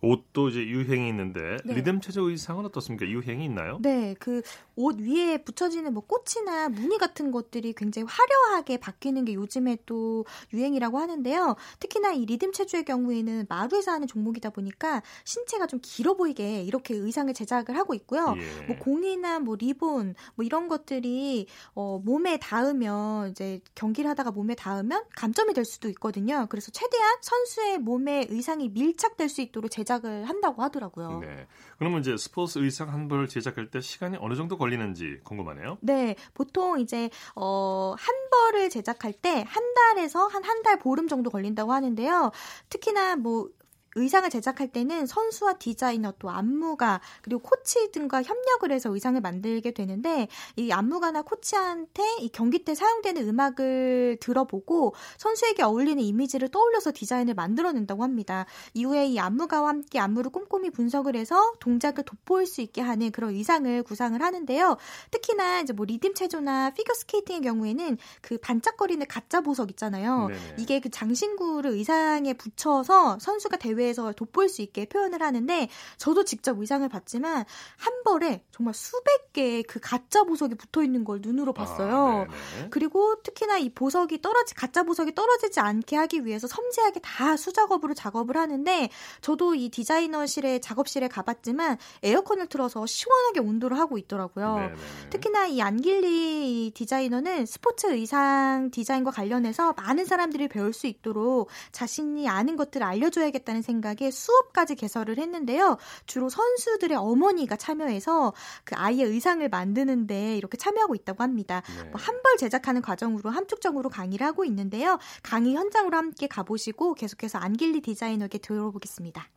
[0.01, 1.73] 옷도 이제 유행이 있는데 네.
[1.73, 3.05] 리듬 체조 의상은 어떻습니까?
[3.05, 3.79] 유행이 있나요?
[3.81, 4.41] 네, 그
[4.79, 10.97] 옷 위에 붙여지는 뭐 꽃이나 무늬 같은 것들이 굉장히 화려하게 바뀌는 게 요즘에 또 유행이라고
[10.97, 11.55] 하는데요.
[11.79, 17.33] 특히나 이 리듬 체조의 경우에는 마루에서 하는 종목이다 보니까 신체가 좀 길어 보이게 이렇게 의상을
[17.33, 18.33] 제작을 하고 있고요.
[18.37, 18.65] 예.
[18.67, 25.03] 뭐 공이나 뭐 리본 뭐 이런 것들이 어 몸에 닿으면 이제 경기를 하다가 몸에 닿으면
[25.15, 26.47] 감점이 될 수도 있거든요.
[26.49, 31.19] 그래서 최대한 선수의 몸에 의상이 밀착될 수 있도록 제작 제작을 한다고 하더라고요.
[31.19, 31.47] 네.
[31.77, 35.77] 그러면 이제 스포츠 의상 한 벌 제작할 때 시간이 어느 정도 걸리 는지 궁금하네요.
[35.81, 36.15] 네.
[36.33, 41.71] 보통 이제 어, 한 벌을 제작할 때 한 달에서 한 한 달 보름 정도 걸린다고
[41.73, 42.31] 하는데요.
[42.69, 43.49] 특히나 뭐
[43.95, 50.27] 의상을 제작할 때는 선수와 디자이너 또 안무가 그리고 코치 등과 협력을 해서 의상을 만들게 되는데
[50.55, 58.03] 이 안무가나 코치한테 이 경기 때 사용되는 음악을 들어보고 선수에게 어울리는 이미지를 떠올려서 디자인을 만들어낸다고
[58.03, 58.45] 합니다.
[58.73, 63.83] 이후에 이 안무가와 함께 안무를 꼼꼼히 분석을 해서 동작을 돋보일 수 있게 하는 그런 의상을
[63.83, 64.77] 구상을 하는데요.
[65.11, 70.27] 특히나 이제 뭐 리듬 체조나 피겨 스케이팅의 경우에는 그 반짝거리는 가짜 보석 있잖아요.
[70.27, 70.55] 네네.
[70.59, 76.59] 이게 그 장신구를 의상에 붙여서 선수가 대회 대해서 돋보일 수 있게 표현을 하는데 저도 직접
[76.59, 77.45] 의상을 봤지만
[77.77, 82.27] 한 벌에 정말 수백 개의 그 가짜 보석이 붙어 있는 걸 눈으로 봤어요.
[82.29, 87.93] 아, 그리고 특히나 이 보석이 떨어지 가짜 보석이 떨어지지 않게 하기 위해서 섬세하게 다 수작업으로
[87.93, 88.89] 작업을 하는데
[89.21, 94.55] 저도 이 디자이너실의 작업실에 가봤지만 에어컨을 틀어서 시원하게 온도를 하고 있더라고요.
[94.55, 94.73] 네네.
[95.09, 102.55] 특히나 이 안길리 디자이너는 스포츠 의상 디자인과 관련해서 많은 사람들이 배울 수 있도록 자신이 아는
[102.55, 105.77] 것들을 알려줘야겠다는 생각에 수업까지 개설을 했는데요.
[106.07, 111.61] 주로 선수들의 어머니가 참여해서 그 아이의 의상을 만드는데 이렇게 참여하고 있다고 합니다.
[111.83, 111.89] 네.
[111.91, 114.97] 뭐 한벌 제작하는 과정으로 함축적으로 강의를 하고 있는데요.
[115.21, 119.29] 강의 현장으로 함께 가보시고 계속해서 안길리 디자이너에게 들어보겠습니다.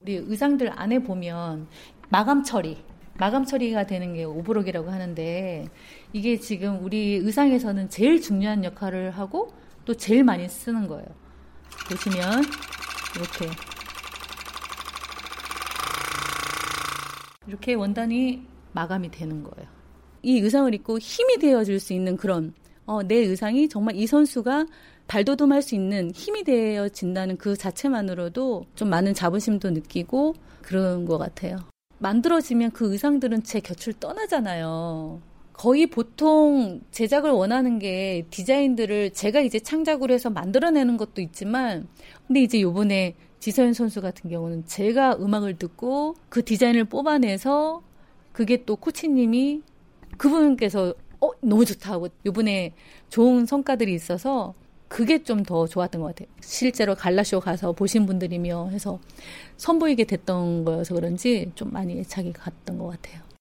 [0.00, 1.68] 우리 의상들 안에 보면
[2.10, 5.68] 마감 처리, 마감 처리가 되는 게 오브록이라고 하는데
[6.12, 9.54] 이게 지금 우리 의상에서는 제일 중요한 역할을 하고
[9.84, 11.06] 또 제일 많이 쓰는 거예요.
[11.88, 12.42] 보시면
[13.16, 13.50] 이렇게
[17.46, 19.68] 이렇게 원단이 마감이 되는 거예요.
[20.22, 22.54] 이 의상을 입고 힘이 되어줄 수 있는 그런
[22.86, 24.66] 어, 내 의상이 정말 이 선수가
[25.06, 31.58] 발돋움할 수 있는 힘이 되어진다는 그 자체만으로도 좀 많은 자부심도 느끼고 그런 것 같아요.
[31.98, 35.20] 만들어지면 그 의상들은 제 곁을 떠나잖아요.
[35.62, 41.86] 거의 보통 제작을 원하는 게 디자인들을 제가 이제 창작으로 해서 만들어내는 것도 있지만,
[42.26, 47.80] 근데 이제 요번에 지서연 선수 같은 경우는 제가 음악을 듣고 그 디자인을 뽑아내서
[48.32, 49.62] 그게 또 코치님이
[50.16, 52.74] 그분께서 어 너무 좋다 고 요번에
[53.08, 54.54] 좋은 성과들이 있어서
[54.88, 56.28] 그게 좀 더 좋았던 것 같아요.
[56.40, 58.98] 실제로 갈라쇼 가서 보신 분들이며 해서
[59.58, 63.31] 선보이게 됐던 거여서 그런지 좀 많이 애착이 갔던 것 같아요.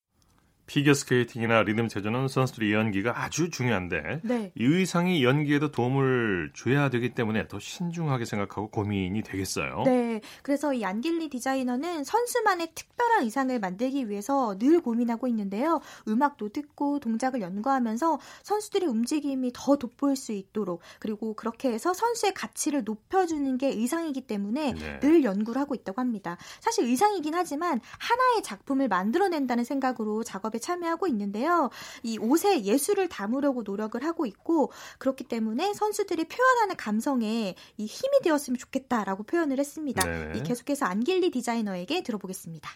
[0.72, 4.54] 피겨스케이팅이나 리듬 체조는 선수들의 연기가 아주 중요한데 네.
[4.56, 9.84] 이 의상이 연기에도 도움을 줘야 되기 때문에 더 신중하게 생각하고 고민이 되겠어요.
[9.84, 15.82] 네, 그래서 이 안길리 디자이너는 선수만의 특별한 의상을 만들기 위해서 늘 고민하고 있는데요.
[16.08, 22.86] 음악도 듣고 동작을 연구하면서 선수들의 움직임이 더 돋보일 수 있도록 그리고 그렇게 해서 선수의 가치를
[22.86, 25.00] 높여주는 게 의상이기 때문에 네.
[25.02, 26.38] 늘 연구를 하고 있다고 합니다.
[26.62, 31.70] 사실 의상이긴 하지만 하나의 작품을 만들어낸다는 생각으로 작업에 참여하고 있는데요.
[32.04, 38.58] 이 옷에 예술을 담으려고 노력을 하고 있고 그렇기 때문에 선수들이 표현하는 감성에 이 힘이 되었으면
[38.58, 40.06] 좋겠다라고 표현을 했습니다.
[40.06, 40.38] 네.
[40.38, 42.70] 이 계속해서 안길리 디자이너에게 들어보겠습니다.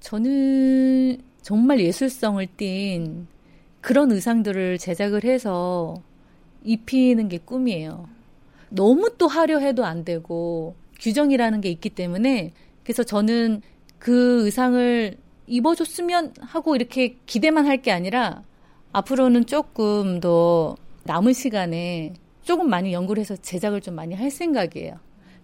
[0.00, 3.26] 저는 정말 예술성을 띤
[3.80, 6.02] 그런 의상들을 제작을 해서
[6.64, 8.08] 입히는 게 꿈이에요.
[8.70, 12.52] 너무 또 화려해도 안 되고 규정이라는 게 있기 때문에
[12.84, 13.62] 그래서 저는
[13.98, 15.16] 그 의상을
[15.50, 18.42] 입어줬으면 하고 이렇게 기대만 할 게 아니라
[18.92, 24.98] 앞으로는 조금 더 남은 시간에 조금 많이 연구를 해서 제작을 좀 많이 할 생각이에요.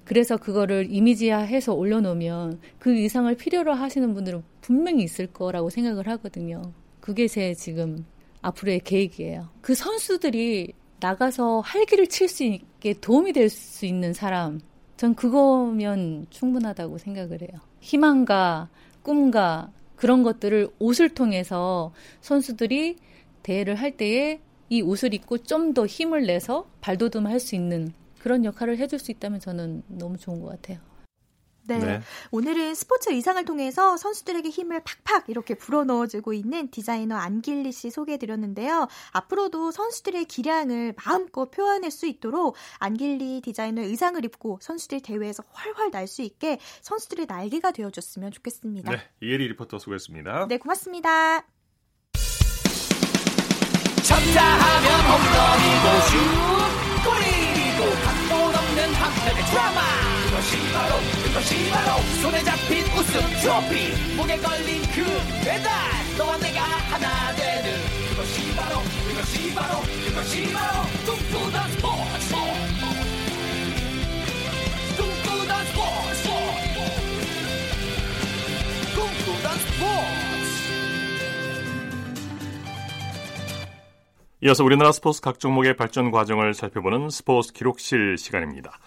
[0.04, 6.62] 그래서 그거를 이미지화해서 올려놓으면 그 이상을 필요로 하시는 분들은 분명히 있을 거라고 생각을 하거든요.
[7.00, 8.04] 그게 제 지금
[8.42, 9.48] 앞으로의 계획이에요.
[9.60, 14.60] 그 선수들이 나가서 활기를 칠 수 있게 도움이 될 수 있는 사람,
[14.96, 17.60] 전 그거면 충분하다고 생각을 해요.
[17.80, 18.68] 희망과
[19.02, 22.96] 꿈과 그런 것들을 옷을 통해서 선수들이
[23.42, 28.78] 대회를 할 때에 이 옷을 입고 좀 더 힘을 내서 발돋움할 수 있는 그런 역할을
[28.78, 30.78] 해줄 수 있다면 저는 너무 좋은 것 같아요.
[31.66, 31.78] 네.
[31.78, 32.00] 네.
[32.30, 38.88] 오늘은 스포츠 의상을 통해서 선수들에게 힘을 팍팍 이렇게 불어넣어주고 있는 디자이너 안길리 씨 소개해드렸는데요.
[39.12, 46.06] 앞으로도 선수들의 기량을 마음껏 표현할 수 있도록 안길리 디자이너 의상을 입고 선수들 대회에서 활활 날
[46.06, 48.92] 수 있게 선수들의 날개가 되어줬으면 좋겠습니다.
[48.92, 48.98] 네.
[49.20, 50.46] 이혜리 리포터 수고했습니다.
[50.48, 51.44] 네, 고맙습니다.
[54.02, 56.16] 쳤다 하면 홈런이고 슛
[57.04, 60.05] 골이고 각본 없는 한편의 드라마
[60.46, 62.00] 그것이 바로 그것이 바로.
[62.22, 64.14] 손에 잡힌 우승 트로피.
[64.16, 65.04] 목에 걸린 그
[65.44, 65.72] 배달.
[66.16, 67.72] 너와 내가 하나 되는
[68.10, 70.82] 그것이 바로 그것이 바로 그것이 바로.
[71.04, 72.34] 꿈꾸던 스포츠.
[74.96, 76.28] 꿈꾸던 스포츠.
[78.94, 80.26] 꿈꾸던 스포츠.
[84.42, 88.78] 이어서 우리나라 스포츠 각 종목의 발전 과정을 살펴보는 스포츠 기록실 시간입니다.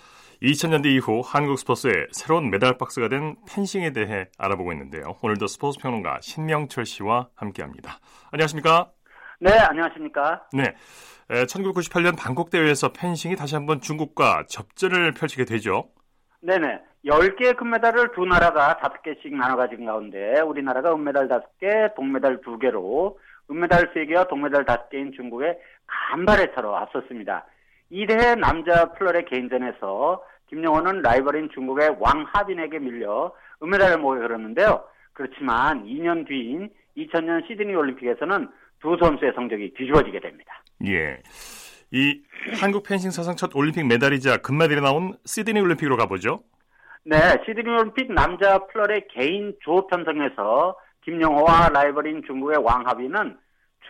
[0.41, 5.17] 2000년대 이후 한국 스포츠의 새로운 메달 박스가 된 펜싱에 대해 알아보고 있는데요.
[5.21, 7.99] 오늘도 스포츠 평론가 신명철 씨와 함께합니다.
[8.31, 8.89] 안녕하십니까?
[9.41, 10.47] 네, 안녕하십니까?
[10.53, 10.75] 네.
[11.29, 15.89] 1998년 방콕 대회에서 펜싱이 다시 한번 중국과 접전을 펼치게 되죠.
[16.41, 16.79] 네네.
[17.05, 23.17] 10개의 금메달을 두 나라가 5개씩 나눠 가진 가운데 우리나라가 은메달 5개, 동메달 2개로
[23.51, 27.45] 은메달 3개와 동메달 5개인 중국에 간발의 차로 앞섰습니다.
[27.91, 34.83] 2대 남자 플러의 개인전에서 김영호는 라이벌인 중국의 왕하빈에게 밀려 은메달을 목에 걸었는데요.
[35.13, 38.49] 그렇지만 2년 뒤인 2000년 시드니 올림픽에서는
[38.81, 40.63] 두 선수의 성적이 뒤집어지게 됩니다.
[40.85, 41.21] 예.
[41.91, 42.21] 이
[42.59, 46.43] 한국 펜싱 사상 첫 올림픽 메달이자 금메달이 나온 시드니 올림픽으로 가보죠.
[47.03, 53.37] 네, 시드니 올림픽 남자 플러의 개인 조 편성에서 김영호와 라이벌인 중국의 왕하빈은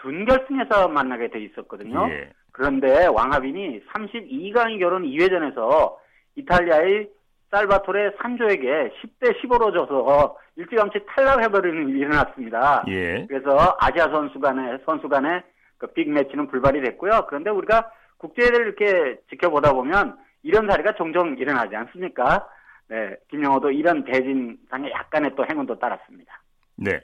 [0.02, 2.08] 준결승에서 만나게 돼 있었거든요.
[2.10, 2.32] 예.
[2.60, 5.96] 그런데 왕하빈이 32강의 결혼 2회전에서
[6.36, 7.10] 이탈리아의
[7.52, 12.84] 살바토레 산조에게 10대 15로 져서 일찌감치 탈락해버리는 일이 일어났습니다.
[12.90, 13.26] 예.
[13.28, 15.42] 그래서 아시아 선수 간의 선수 간의
[15.78, 17.28] 그 빅매치는 불발이 됐고요.
[17.30, 22.46] 그런데 우리가 국제대를 이렇게 지켜보다 보면 이런 사례가 종종 일어나지 않습니까?
[22.90, 26.42] 네, 김영호도 이런 대진상에 약간의 또 행운도 따랐습니다.
[26.76, 27.00] 네.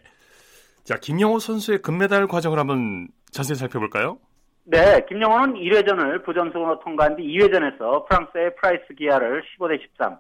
[0.84, 4.20] 자, 김영호 선수의 금메달 과정을 한번 자세히 살펴볼까요?
[4.68, 10.18] 네, 김영호는 1회전을 부전승으로 통과한 뒤 2회전에서 프랑스의 프라이스 기아를 15대 13,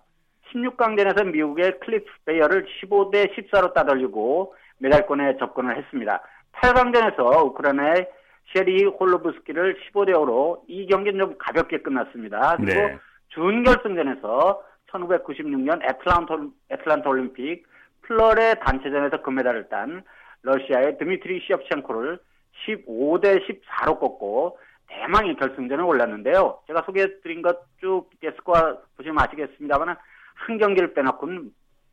[0.53, 6.21] 16강전에서 미국의 클리프 베이어를 15대 14로 따돌리고 메달권에 접근을 했습니다.
[6.61, 8.07] 8강전에서 우크라이나의
[8.53, 12.57] 셰리 홀로브스키를 15대 5로 이 경기는 좀 가볍게 끝났습니다.
[12.57, 12.99] 그리고 네.
[13.29, 16.37] 준결승전에서 1996년 애틀란타,
[16.69, 17.65] 애틀란타 올림픽
[18.03, 20.03] 플뢰레 단체전에서 금메달을 딴
[20.43, 22.19] 러시아의 드미트리 셰브첸코를
[22.65, 26.59] 15대 14로 꺾고 대망의 결승전에 올랐는데요.
[26.67, 29.95] 제가 소개해드린 것 쭉 스코어 보시면 아시겠습니다만
[30.35, 31.51] 한 경기를 빼놓고는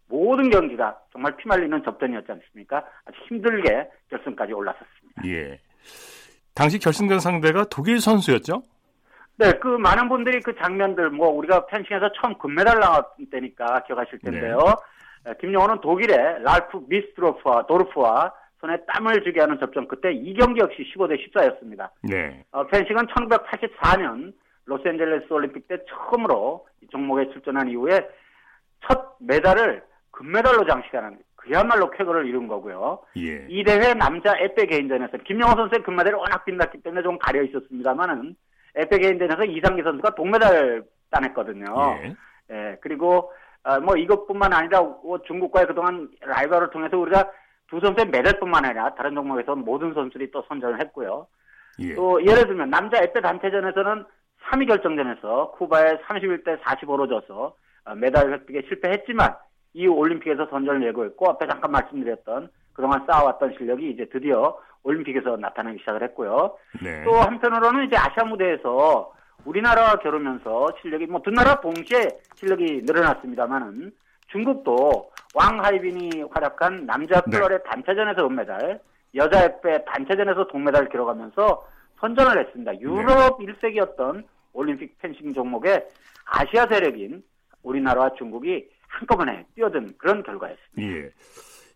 [0.08, 2.84] 모든 경기가 정말 피말리는 접전이었지 않습니까?
[3.04, 5.22] 아주 힘들게 결승까지 올랐었습니다.
[5.26, 5.58] 예.
[6.54, 8.62] 당시 결승전 상대가 독일 선수였죠?
[9.38, 14.58] 네, 그 많은 분들이 그 장면들 뭐 우리가 펜싱에서 처음 금메달 나왔을 때니까 기억하실 텐데요.
[15.24, 15.32] 네.
[15.40, 21.18] 김영호는 독일의 랄프 미스트로프와 도르프와 손에 땀을 쥐게 하는 접전 그때 이 경기 역시 15대
[21.18, 21.90] 14였습니다.
[22.02, 22.44] 네.
[22.52, 24.32] 어, 펜싱은 1984년
[24.66, 28.08] 로스앤젤레스 올림픽 때 처음으로 이 종목에 출전한 이후에
[28.86, 33.00] 첫 메달을 금메달로 장식하는 그야말로 쾌거를 이룬 거고요.
[33.16, 33.46] 예.
[33.48, 38.36] 이 대회 남자 에페 개인전에서 김영호 선수의 금메달이 워낙 빛났기 때문에 좀 가려 있었습니다만은
[38.76, 41.74] 에페 개인전에서 이상기 선수가 동메달 따냈거든요.
[42.04, 42.16] 예.
[42.52, 43.32] 예 그리고
[43.64, 47.28] 어, 뭐 이것뿐만 아니라 뭐 중국과의 그동안 라이벌을 통해서 우리가
[47.72, 51.26] 두 선수의 메달뿐만 아니라 다른 종목에서 모든 선수들이 또 선전을 했고요.
[51.80, 51.94] 예.
[51.94, 54.04] 또 예를 들면 남자 에페 단체전에서는
[54.44, 57.56] 3위 결정전에서 쿠바에 31대 45로 져서
[57.86, 59.34] 어, 메달 획득에 실패했지만
[59.72, 66.02] 이 올림픽에서 선전을 예고했고 앞에 잠깐 말씀드렸던 그동안 쌓아왔던 실력이 이제 드디어 올림픽에서 나타나기 시작을
[66.02, 66.54] 했고요.
[66.82, 67.02] 네.
[67.04, 69.14] 또 한편으로는 이제 아시아 무대에서
[69.46, 73.92] 우리나라와 겨루면서 실력이 뭐 두 나라 동시에 실력이 늘어났습니다만은
[74.32, 77.70] 중국도 왕하이빈이 활약한 남자 플러의 네.
[77.70, 78.80] 단체전에서 은메달,
[79.14, 81.66] 여자 에페 단체전에서 동메달을 기록하면서
[82.00, 82.80] 선전을 했습니다.
[82.80, 83.52] 유럽 네.
[83.52, 85.86] 1세기였던 올림픽 펜싱 종목에
[86.24, 87.22] 아시아 세력인
[87.62, 90.82] 우리나라와 중국이 한꺼번에 뛰어든 그런 결과였습니다.
[90.82, 91.10] 예.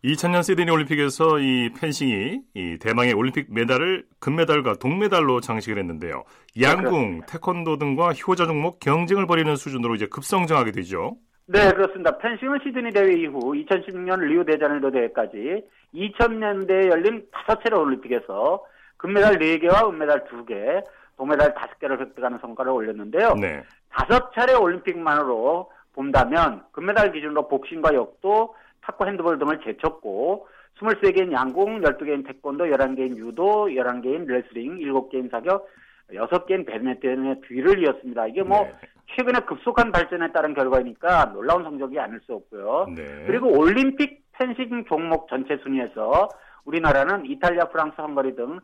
[0.04, 6.24] 2000년 시드니 올림픽에서 이 펜싱이 이 대망의 올림픽 메달을 금메달과 동메달로 장식을 했는데요.
[6.60, 11.16] 양궁, 네, 태권도 등과 효자 종목 경쟁을 벌이는 수준으로 이제 급성장하게 되죠.
[11.48, 12.18] 네, 그렇습니다.
[12.18, 18.64] 펜싱은 시드니 대회 이후 2016년 리우데자네이루 대회까지 2000년대에 열린 다섯 차례 올림픽에서
[18.96, 20.84] 금메달 4개와 은메달 2개,
[21.16, 23.34] 동메달 5개를 획득하는 성과를 올렸는데요.
[23.40, 23.62] 네.
[23.90, 30.48] 다섯 차례 올림픽만으로 본다면 금메달 기준으로 복싱과 역도, 탁구, 핸드볼 등을 제쳤고
[30.80, 35.68] 23개인 양궁, 12개인 태권도, 11개인 유도, 11개인 레슬링, 7개인 사격,
[36.12, 38.26] 6개인 배드민턴의 뒤를 이었습니다.
[38.26, 38.72] 이게 뭐 네.
[39.14, 42.86] 최근에 급속한 발전에 따른 결과이니까 놀라운 성적이 아닐 수 없고요.
[42.94, 43.24] 네.
[43.26, 46.28] 그리고 올림픽 펜싱 종목 전체 순위에서
[46.64, 48.58] 우리나라는 이탈리아, 프랑스, 헝가리 등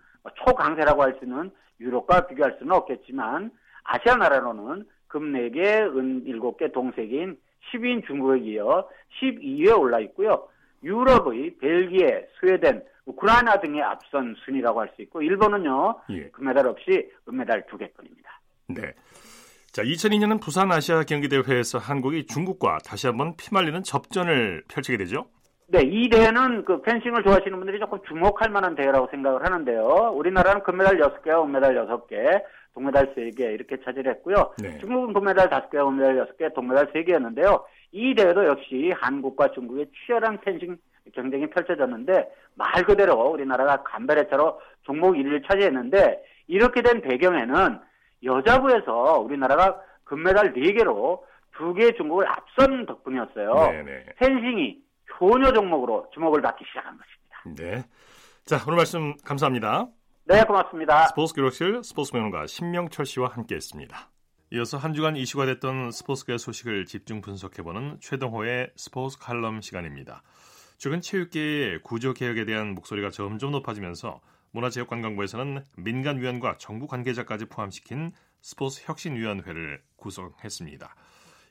[0.44, 1.50] 초강세라고 할 수 있는
[1.80, 3.50] 유럽과 비교할 수는 없겠지만
[3.84, 7.36] 아시아 나라로는 금 4개, 은 7개, 동 3개인
[7.72, 8.88] 10위인 중국에 이어
[9.20, 10.48] 12위에 올라 있고요.
[10.82, 16.00] 유럽의 벨기에, 스웨덴, 우크라이나 등의 앞선 순위라고 할 수 있고 일본은요.
[16.10, 16.28] 예.
[16.30, 18.26] 금메달 없이 은메달 2개뿐입니다.
[18.68, 18.92] 네.
[19.72, 25.24] 자, 2002년은 부산 아시아 경기대회에서 한국이 중국과 다시 한번 피말리는 접전을 펼치게 되죠.
[25.68, 30.12] 네, 이 대회는 그 펜싱을 좋아하시는 분들이 조금 주목할 만한 대회라고 생각을 하는데요.
[30.14, 32.42] 우리나라는 금메달 6개와 은메달 6개,
[32.74, 34.52] 동메달 3개 이렇게 차지했고요.
[34.58, 34.76] 네.
[34.76, 37.62] 중국은 금메달 5개와 은메달 6개, 동메달 3개였는데요.
[37.92, 40.76] 이 대회도 역시 한국과 중국의 치열한 펜싱
[41.14, 47.78] 경쟁이 펼쳐졌는데 말 그대로 우리나라가 간발의 차로 종목 1위를 차지했는데 이렇게 된 배경에는
[48.24, 51.20] 여자부에서 우리나라가 금메달 4개로
[51.56, 53.54] 2개 중국을 앞선 덕분이었어요.
[53.54, 54.04] 네네.
[54.16, 54.78] 펜싱이
[55.20, 57.62] 효녀 종목으로 주목을 받기 시작한 것입니다.
[57.62, 57.84] 네.
[58.44, 59.86] 자, 오늘 말씀 감사합니다.
[60.24, 61.06] 네, 고맙습니다.
[61.08, 64.10] 스포츠 기록실 스포츠 명가 신명철 씨와 함께했습니다.
[64.52, 70.22] 이어서 한 주간 이슈가 됐던 스포츠계 소식을 집중 분석해보는 최동호의 스포츠 칼럼 시간입니다.
[70.76, 74.20] 최근 체육계의 구조 개혁에 대한 목소리가 점점 높아지면서
[74.52, 80.94] 문화체육관광부에서는 민간위원과 정부 관계자까지 포함시킨 스포츠 혁신위원회를 구성했습니다.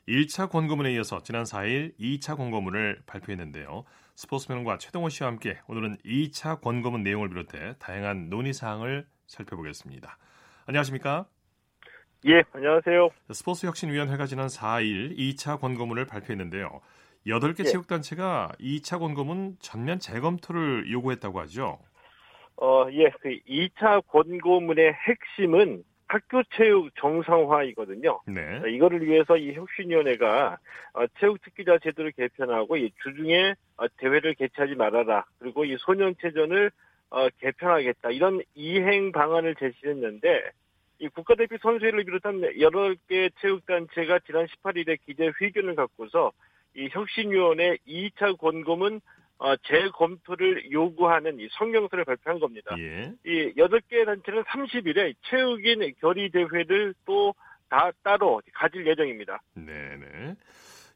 [0.08, 3.84] 1차 권고문에 이어서 지난 4일 2차 권고문을 발표했는데요.
[4.16, 10.18] 스포츠평론가 최동호 씨와 함께 오늘은 2차 권고문 내용을 비롯해 다양한 논의 사항을 살펴보겠습니다.
[10.66, 11.26] 안녕하십니까?
[12.26, 13.10] 예, 안녕하세요.
[13.32, 16.80] 스포츠 혁신위원회가 지난 4일 2차 권고문을 발표했는데요.
[17.26, 17.64] 8개 예.
[17.64, 21.78] 체육단체가 2차 권고문 전면 재검토를 요구했다고 하죠.
[22.56, 28.20] 어, 예, 그 2차 권고문의 핵심은 학교 체육 정상화이거든요.
[28.26, 28.60] 네.
[28.70, 30.58] 이거를 위해서 이 혁신위원회가
[30.92, 35.24] 어, 체육 특기자 제도를 개편하고 이 주중에 어, 대회를 개최하지 말아라.
[35.38, 36.70] 그리고 이 소년체전을
[37.10, 38.10] 어, 개편하겠다.
[38.10, 40.50] 이런 이행 방안을 제시했는데
[40.98, 46.32] 이 국가대표 선수회를 비롯한 여러 개 체육단체가 지난 18일에 기재 회견을 갖고서
[46.76, 49.00] 이 혁신위원회 2차 권고문
[49.42, 52.76] 어, 재검토를 요구하는 이 성명서를 발표한 겁니다.
[52.78, 53.12] 예.
[53.24, 57.34] 이 8개 단체는 30일에 체육인 결의 대회를 또
[57.72, 59.40] 다 따로 가질 예정입니다.
[59.54, 60.36] 네네.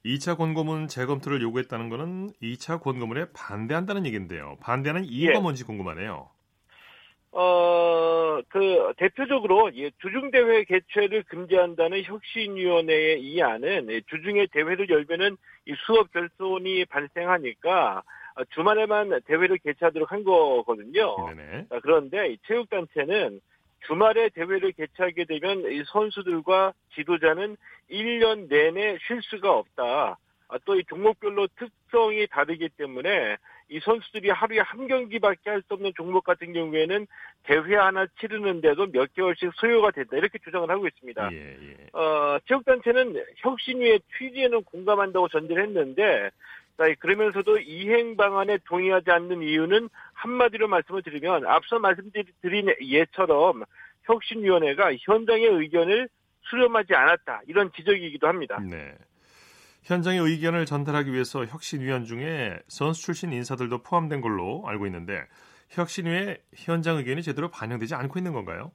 [0.05, 4.59] 2차 권고문 재검토를 요구했다는 것은 2차 권고문에 반대한다는 얘기인데요.
[4.61, 5.41] 반대하는 이유가 예.
[5.41, 6.29] 뭔지 궁금하네요.
[7.33, 16.85] 어, 그, 대표적으로, 주중대회 개최를 금지한다는 혁신위원회의 이 안은 주중에 대회를 열면은 이 수업 결손이
[16.85, 18.03] 발생하니까 어,
[18.51, 21.29] 주말에만 대회를 개최하도록 한 거거든요.
[21.29, 21.67] 네네.
[21.83, 23.41] 그런데 체육단체는
[23.87, 27.57] 주말에 대회를 개최하게 되면 이 선수들과 지도자는
[27.91, 30.19] 1년 내내 쉴 수가 없다.
[30.49, 33.37] 아, 또이 종목별로 특성이 다르기 때문에
[33.69, 37.07] 이 선수들이 하루에 한 경기밖에 할 수 없는 종목 같은 경우에는
[37.43, 41.33] 대회 하나 치르는데도 몇 개월씩 소요가 된다 이렇게 주장을 하고 있습니다.
[41.33, 41.99] 예, 예.
[41.99, 46.31] 어, 체육단체는 혁신위의 취지에는 공감한다고 전제를 했는데
[47.01, 53.65] 그러면서도 이행 방안에 동의하지 않는 이유는 한마디로 말씀을 드리면 앞서 말씀드린 예처럼
[54.03, 56.09] 혁신위원회가 현장의 의견을
[56.43, 58.61] 수렴하지 않았다 이런 지적이기도 합니다.
[58.61, 58.95] 네.
[59.85, 65.25] 현장의 의견을 전달하기 위해서 혁신위원 중에 선수 출신 인사들도 포함된 걸로 알고 있는데
[65.71, 68.73] 혁신위의 현장 의견이 제대로 반영되지 않고 있는 건가요?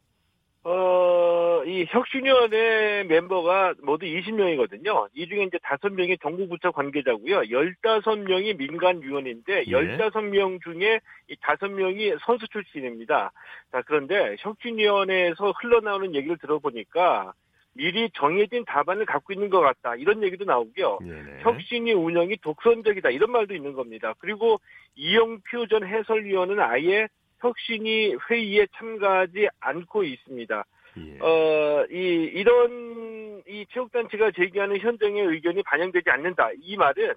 [0.63, 5.08] 어, 이 혁신위원회 멤버가 모두 20명이거든요.
[5.15, 7.42] 이 중에 이제 5명이 정부부처 관계자고요.
[7.42, 9.71] 15명이 민간위원인데 예.
[9.71, 13.31] 15명 중에 이 5명이 선수 출신입니다.
[13.71, 17.33] 자, 그런데 혁신위원회에서 흘러나오는 얘기를 들어보니까
[17.73, 19.96] 미리 정해진 답안을 갖고 있는 것 같다.
[19.96, 21.00] 이런 얘기도 나오고요.
[21.02, 21.40] 네네.
[21.42, 23.10] 혁신이 운영이 독선적이다.
[23.10, 24.13] 이런 말도 있는 겁니다.
[24.19, 24.60] 그리고
[24.96, 27.08] 이영표 전 해설위원은 아예
[27.42, 30.65] 혁신이 회의에 참가하지 않고 있습니다.
[30.98, 31.19] 예.
[31.19, 31.96] 어, 이,
[32.33, 36.50] 이런, 이 체육단체가 제기하는 현장의 의견이 반영되지 않는다.
[36.62, 37.13] 이 말은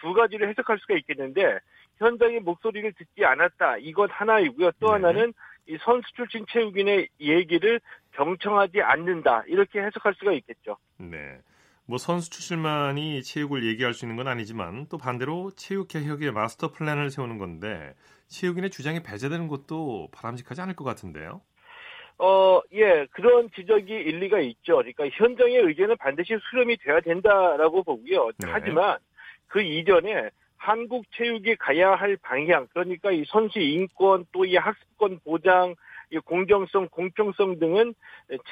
[0.00, 1.58] 두 가지를 해석할 수가 있겠는데
[1.98, 3.78] 현장의 목소리를 듣지 않았다.
[3.78, 4.72] 이것 하나이고요.
[4.80, 4.92] 또 네.
[4.92, 5.32] 하나는
[5.66, 7.80] 이 선수 출신 체육인의 얘기를
[8.12, 9.44] 경청하지 않는다.
[9.46, 10.76] 이렇게 해석할 수가 있겠죠.
[10.98, 11.38] 네.
[11.86, 17.10] 뭐 선수 출신만이 체육을 얘기할 수 있는 건 아니지만 또 반대로 체육 개혁의 마스터 플랜을
[17.10, 17.94] 세우는 건데
[18.28, 21.40] 체육인의 주장이 배제되는 것도 바람직하지 않을 것 같은데요.
[22.18, 24.76] 어, 예, 그런 지적이 일리가 있죠.
[24.76, 28.30] 그러니까 현장의 의견은 반드시 수렴이 돼야 된다라고 보고요.
[28.38, 28.48] 네.
[28.50, 28.98] 하지만
[29.48, 35.74] 그 이전에 한국 체육이 가야 할 방향, 그러니까 이 선수 인권 또 이 학습권 보장,
[36.10, 37.94] 이 공정성, 공평성 등은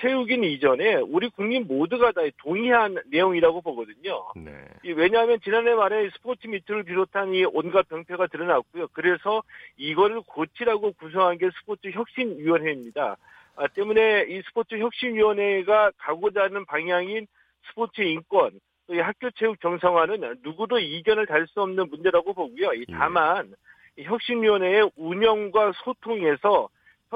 [0.00, 4.24] 체육인 이전에 우리 국민 모두가 다 동의한 내용이라고 보거든요.
[4.36, 4.66] 네.
[4.84, 8.88] 왜냐하면 지난해 말에 스포츠 미트를 비롯한 이 온갖 병폐가 드러났고요.
[8.92, 9.42] 그래서
[9.76, 13.16] 이거를 고치라고 구성한 게 스포츠 혁신위원회입니다.
[13.56, 17.26] 아, 때문에 이 스포츠 혁신위원회가 가고자 하는 방향인
[17.68, 18.52] 스포츠 인권,
[18.86, 22.72] 또 이 학교 체육 정상화는 누구도 이견을 달 수 없는 문제라고 보고요.
[22.74, 22.84] 예.
[22.90, 23.54] 다만
[23.98, 26.68] 혁신위원회의 운영과 소통에서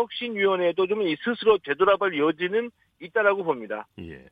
[0.07, 2.70] 혁신위원회도 좀 스스로 되돌아볼 여지는
[3.01, 3.86] 있다라고 봅니다.
[3.99, 4.24] 예.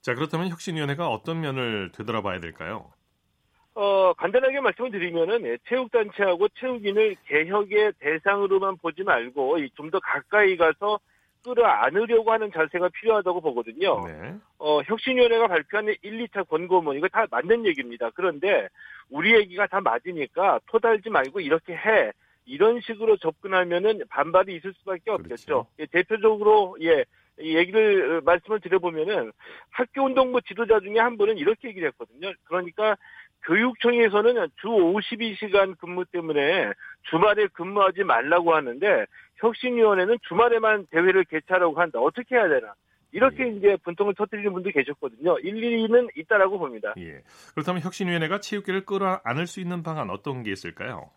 [0.00, 2.90] 자 그렇다면 혁신위원회가 어떤 면을 되돌아봐야 될까요?
[3.74, 10.98] 어, 간단하게 말씀을 드리면은, 예, 체육단체하고 체육인을 개혁의 대상으로만 보지 말고, 좀 더 가까이 가서
[11.44, 14.02] 끌어안으려고 하는 자세가 필요하다고 보거든요.
[14.06, 14.34] 네.
[14.58, 18.08] 어, 혁신위원회가 발표한 1, 2차 권고문, 이거 다 맞는 얘기입니다.
[18.14, 18.66] 그런데
[19.10, 22.12] 우리 얘기가 다 맞으니까 토달지 말고 이렇게 해.
[22.46, 25.46] 이런 식으로 접근하면은 반발이 있을 수밖에 없겠죠.
[25.46, 25.66] 그렇죠.
[25.80, 27.04] 예, 대표적으로 예
[27.38, 29.32] 얘기를 어, 말씀을 드려보면은
[29.70, 32.32] 학교 운동부 지도자 중에 한 분은 이렇게 얘기를 했거든요.
[32.44, 32.96] 그러니까
[33.44, 36.72] 교육청에서는 주 52시간 근무 때문에
[37.10, 42.00] 주말에 근무하지 말라고 하는데 혁신위원회는 주말에만 대회를 개최하라고 한다.
[42.00, 42.74] 어떻게 해야 되나?
[43.12, 43.48] 이렇게 예.
[43.48, 45.38] 이제 분통을 터뜨리는 분도 계셨거든요.
[45.38, 46.94] 일리는 있다라고 봅니다.
[46.98, 47.22] 예.
[47.54, 51.10] 그렇다면 혁신위원회가 체육계를 끌어안을 수 있는 방안 어떤 게 있을까요?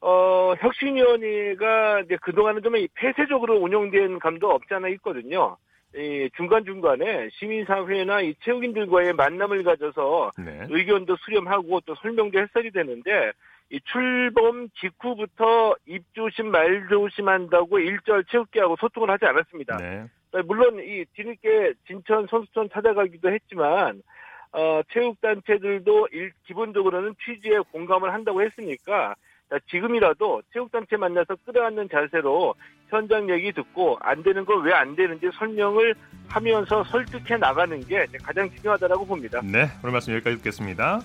[0.00, 5.56] 어, 혁신위원회가 이제 그동안은 좀 폐쇄적으로 운영된 감도 없지 않아 있거든요.
[5.94, 10.66] 이 중간중간에 시민사회나 이 체육인들과의 만남을 가져서 네.
[10.68, 13.32] 의견도 수렴하고 또 설명도 했어야 되는데
[13.70, 19.76] 이 출범 직후부터 입조심 말조심한다고 일절 체육계하고 소통을 하지 않았습니다.
[19.78, 20.06] 네.
[20.44, 24.02] 물론 이 뒤늦게 진천 선수촌 찾아가기도 했지만
[24.52, 29.14] 어, 체육단체들도 일, 기본적으로는 취지에 공감을 한다고 했으니까
[29.70, 32.54] 지금이라도 체육단체 만나서 끌어안는 자세로
[32.88, 35.94] 현장 얘기 듣고 안 되는 거왜안 되는지 설명을
[36.28, 39.40] 하면서 설득해 나가는 게 가장 중요하다고 봅니다.
[39.42, 41.00] 네, 오늘 말씀 여기까지 듣겠습니다.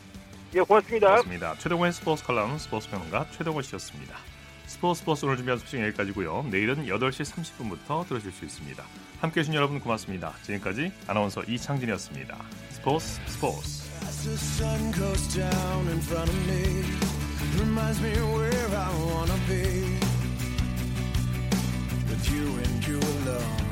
[0.55, 1.07] 예, 고맙습니다.
[1.07, 1.53] 고맙습니다.
[1.55, 4.15] 최동호의 스포츠 칼럼 스포츠 평론가 최동호 씨였습니다.
[4.65, 6.45] 스포츠 스포츠 오늘 준비한 소식 여기까지고요.
[6.49, 8.83] 내일은 8시 30분부터 들으실 수 있습니다.
[9.19, 10.31] 함께해 주신 여러분 고맙습니다.
[10.43, 12.37] 지금까지 아나운서 이창진이었습니다.
[12.69, 13.91] 스포츠 스포츠
[17.59, 19.97] reminds me where I wanna be
[22.07, 23.70] with you and you alone.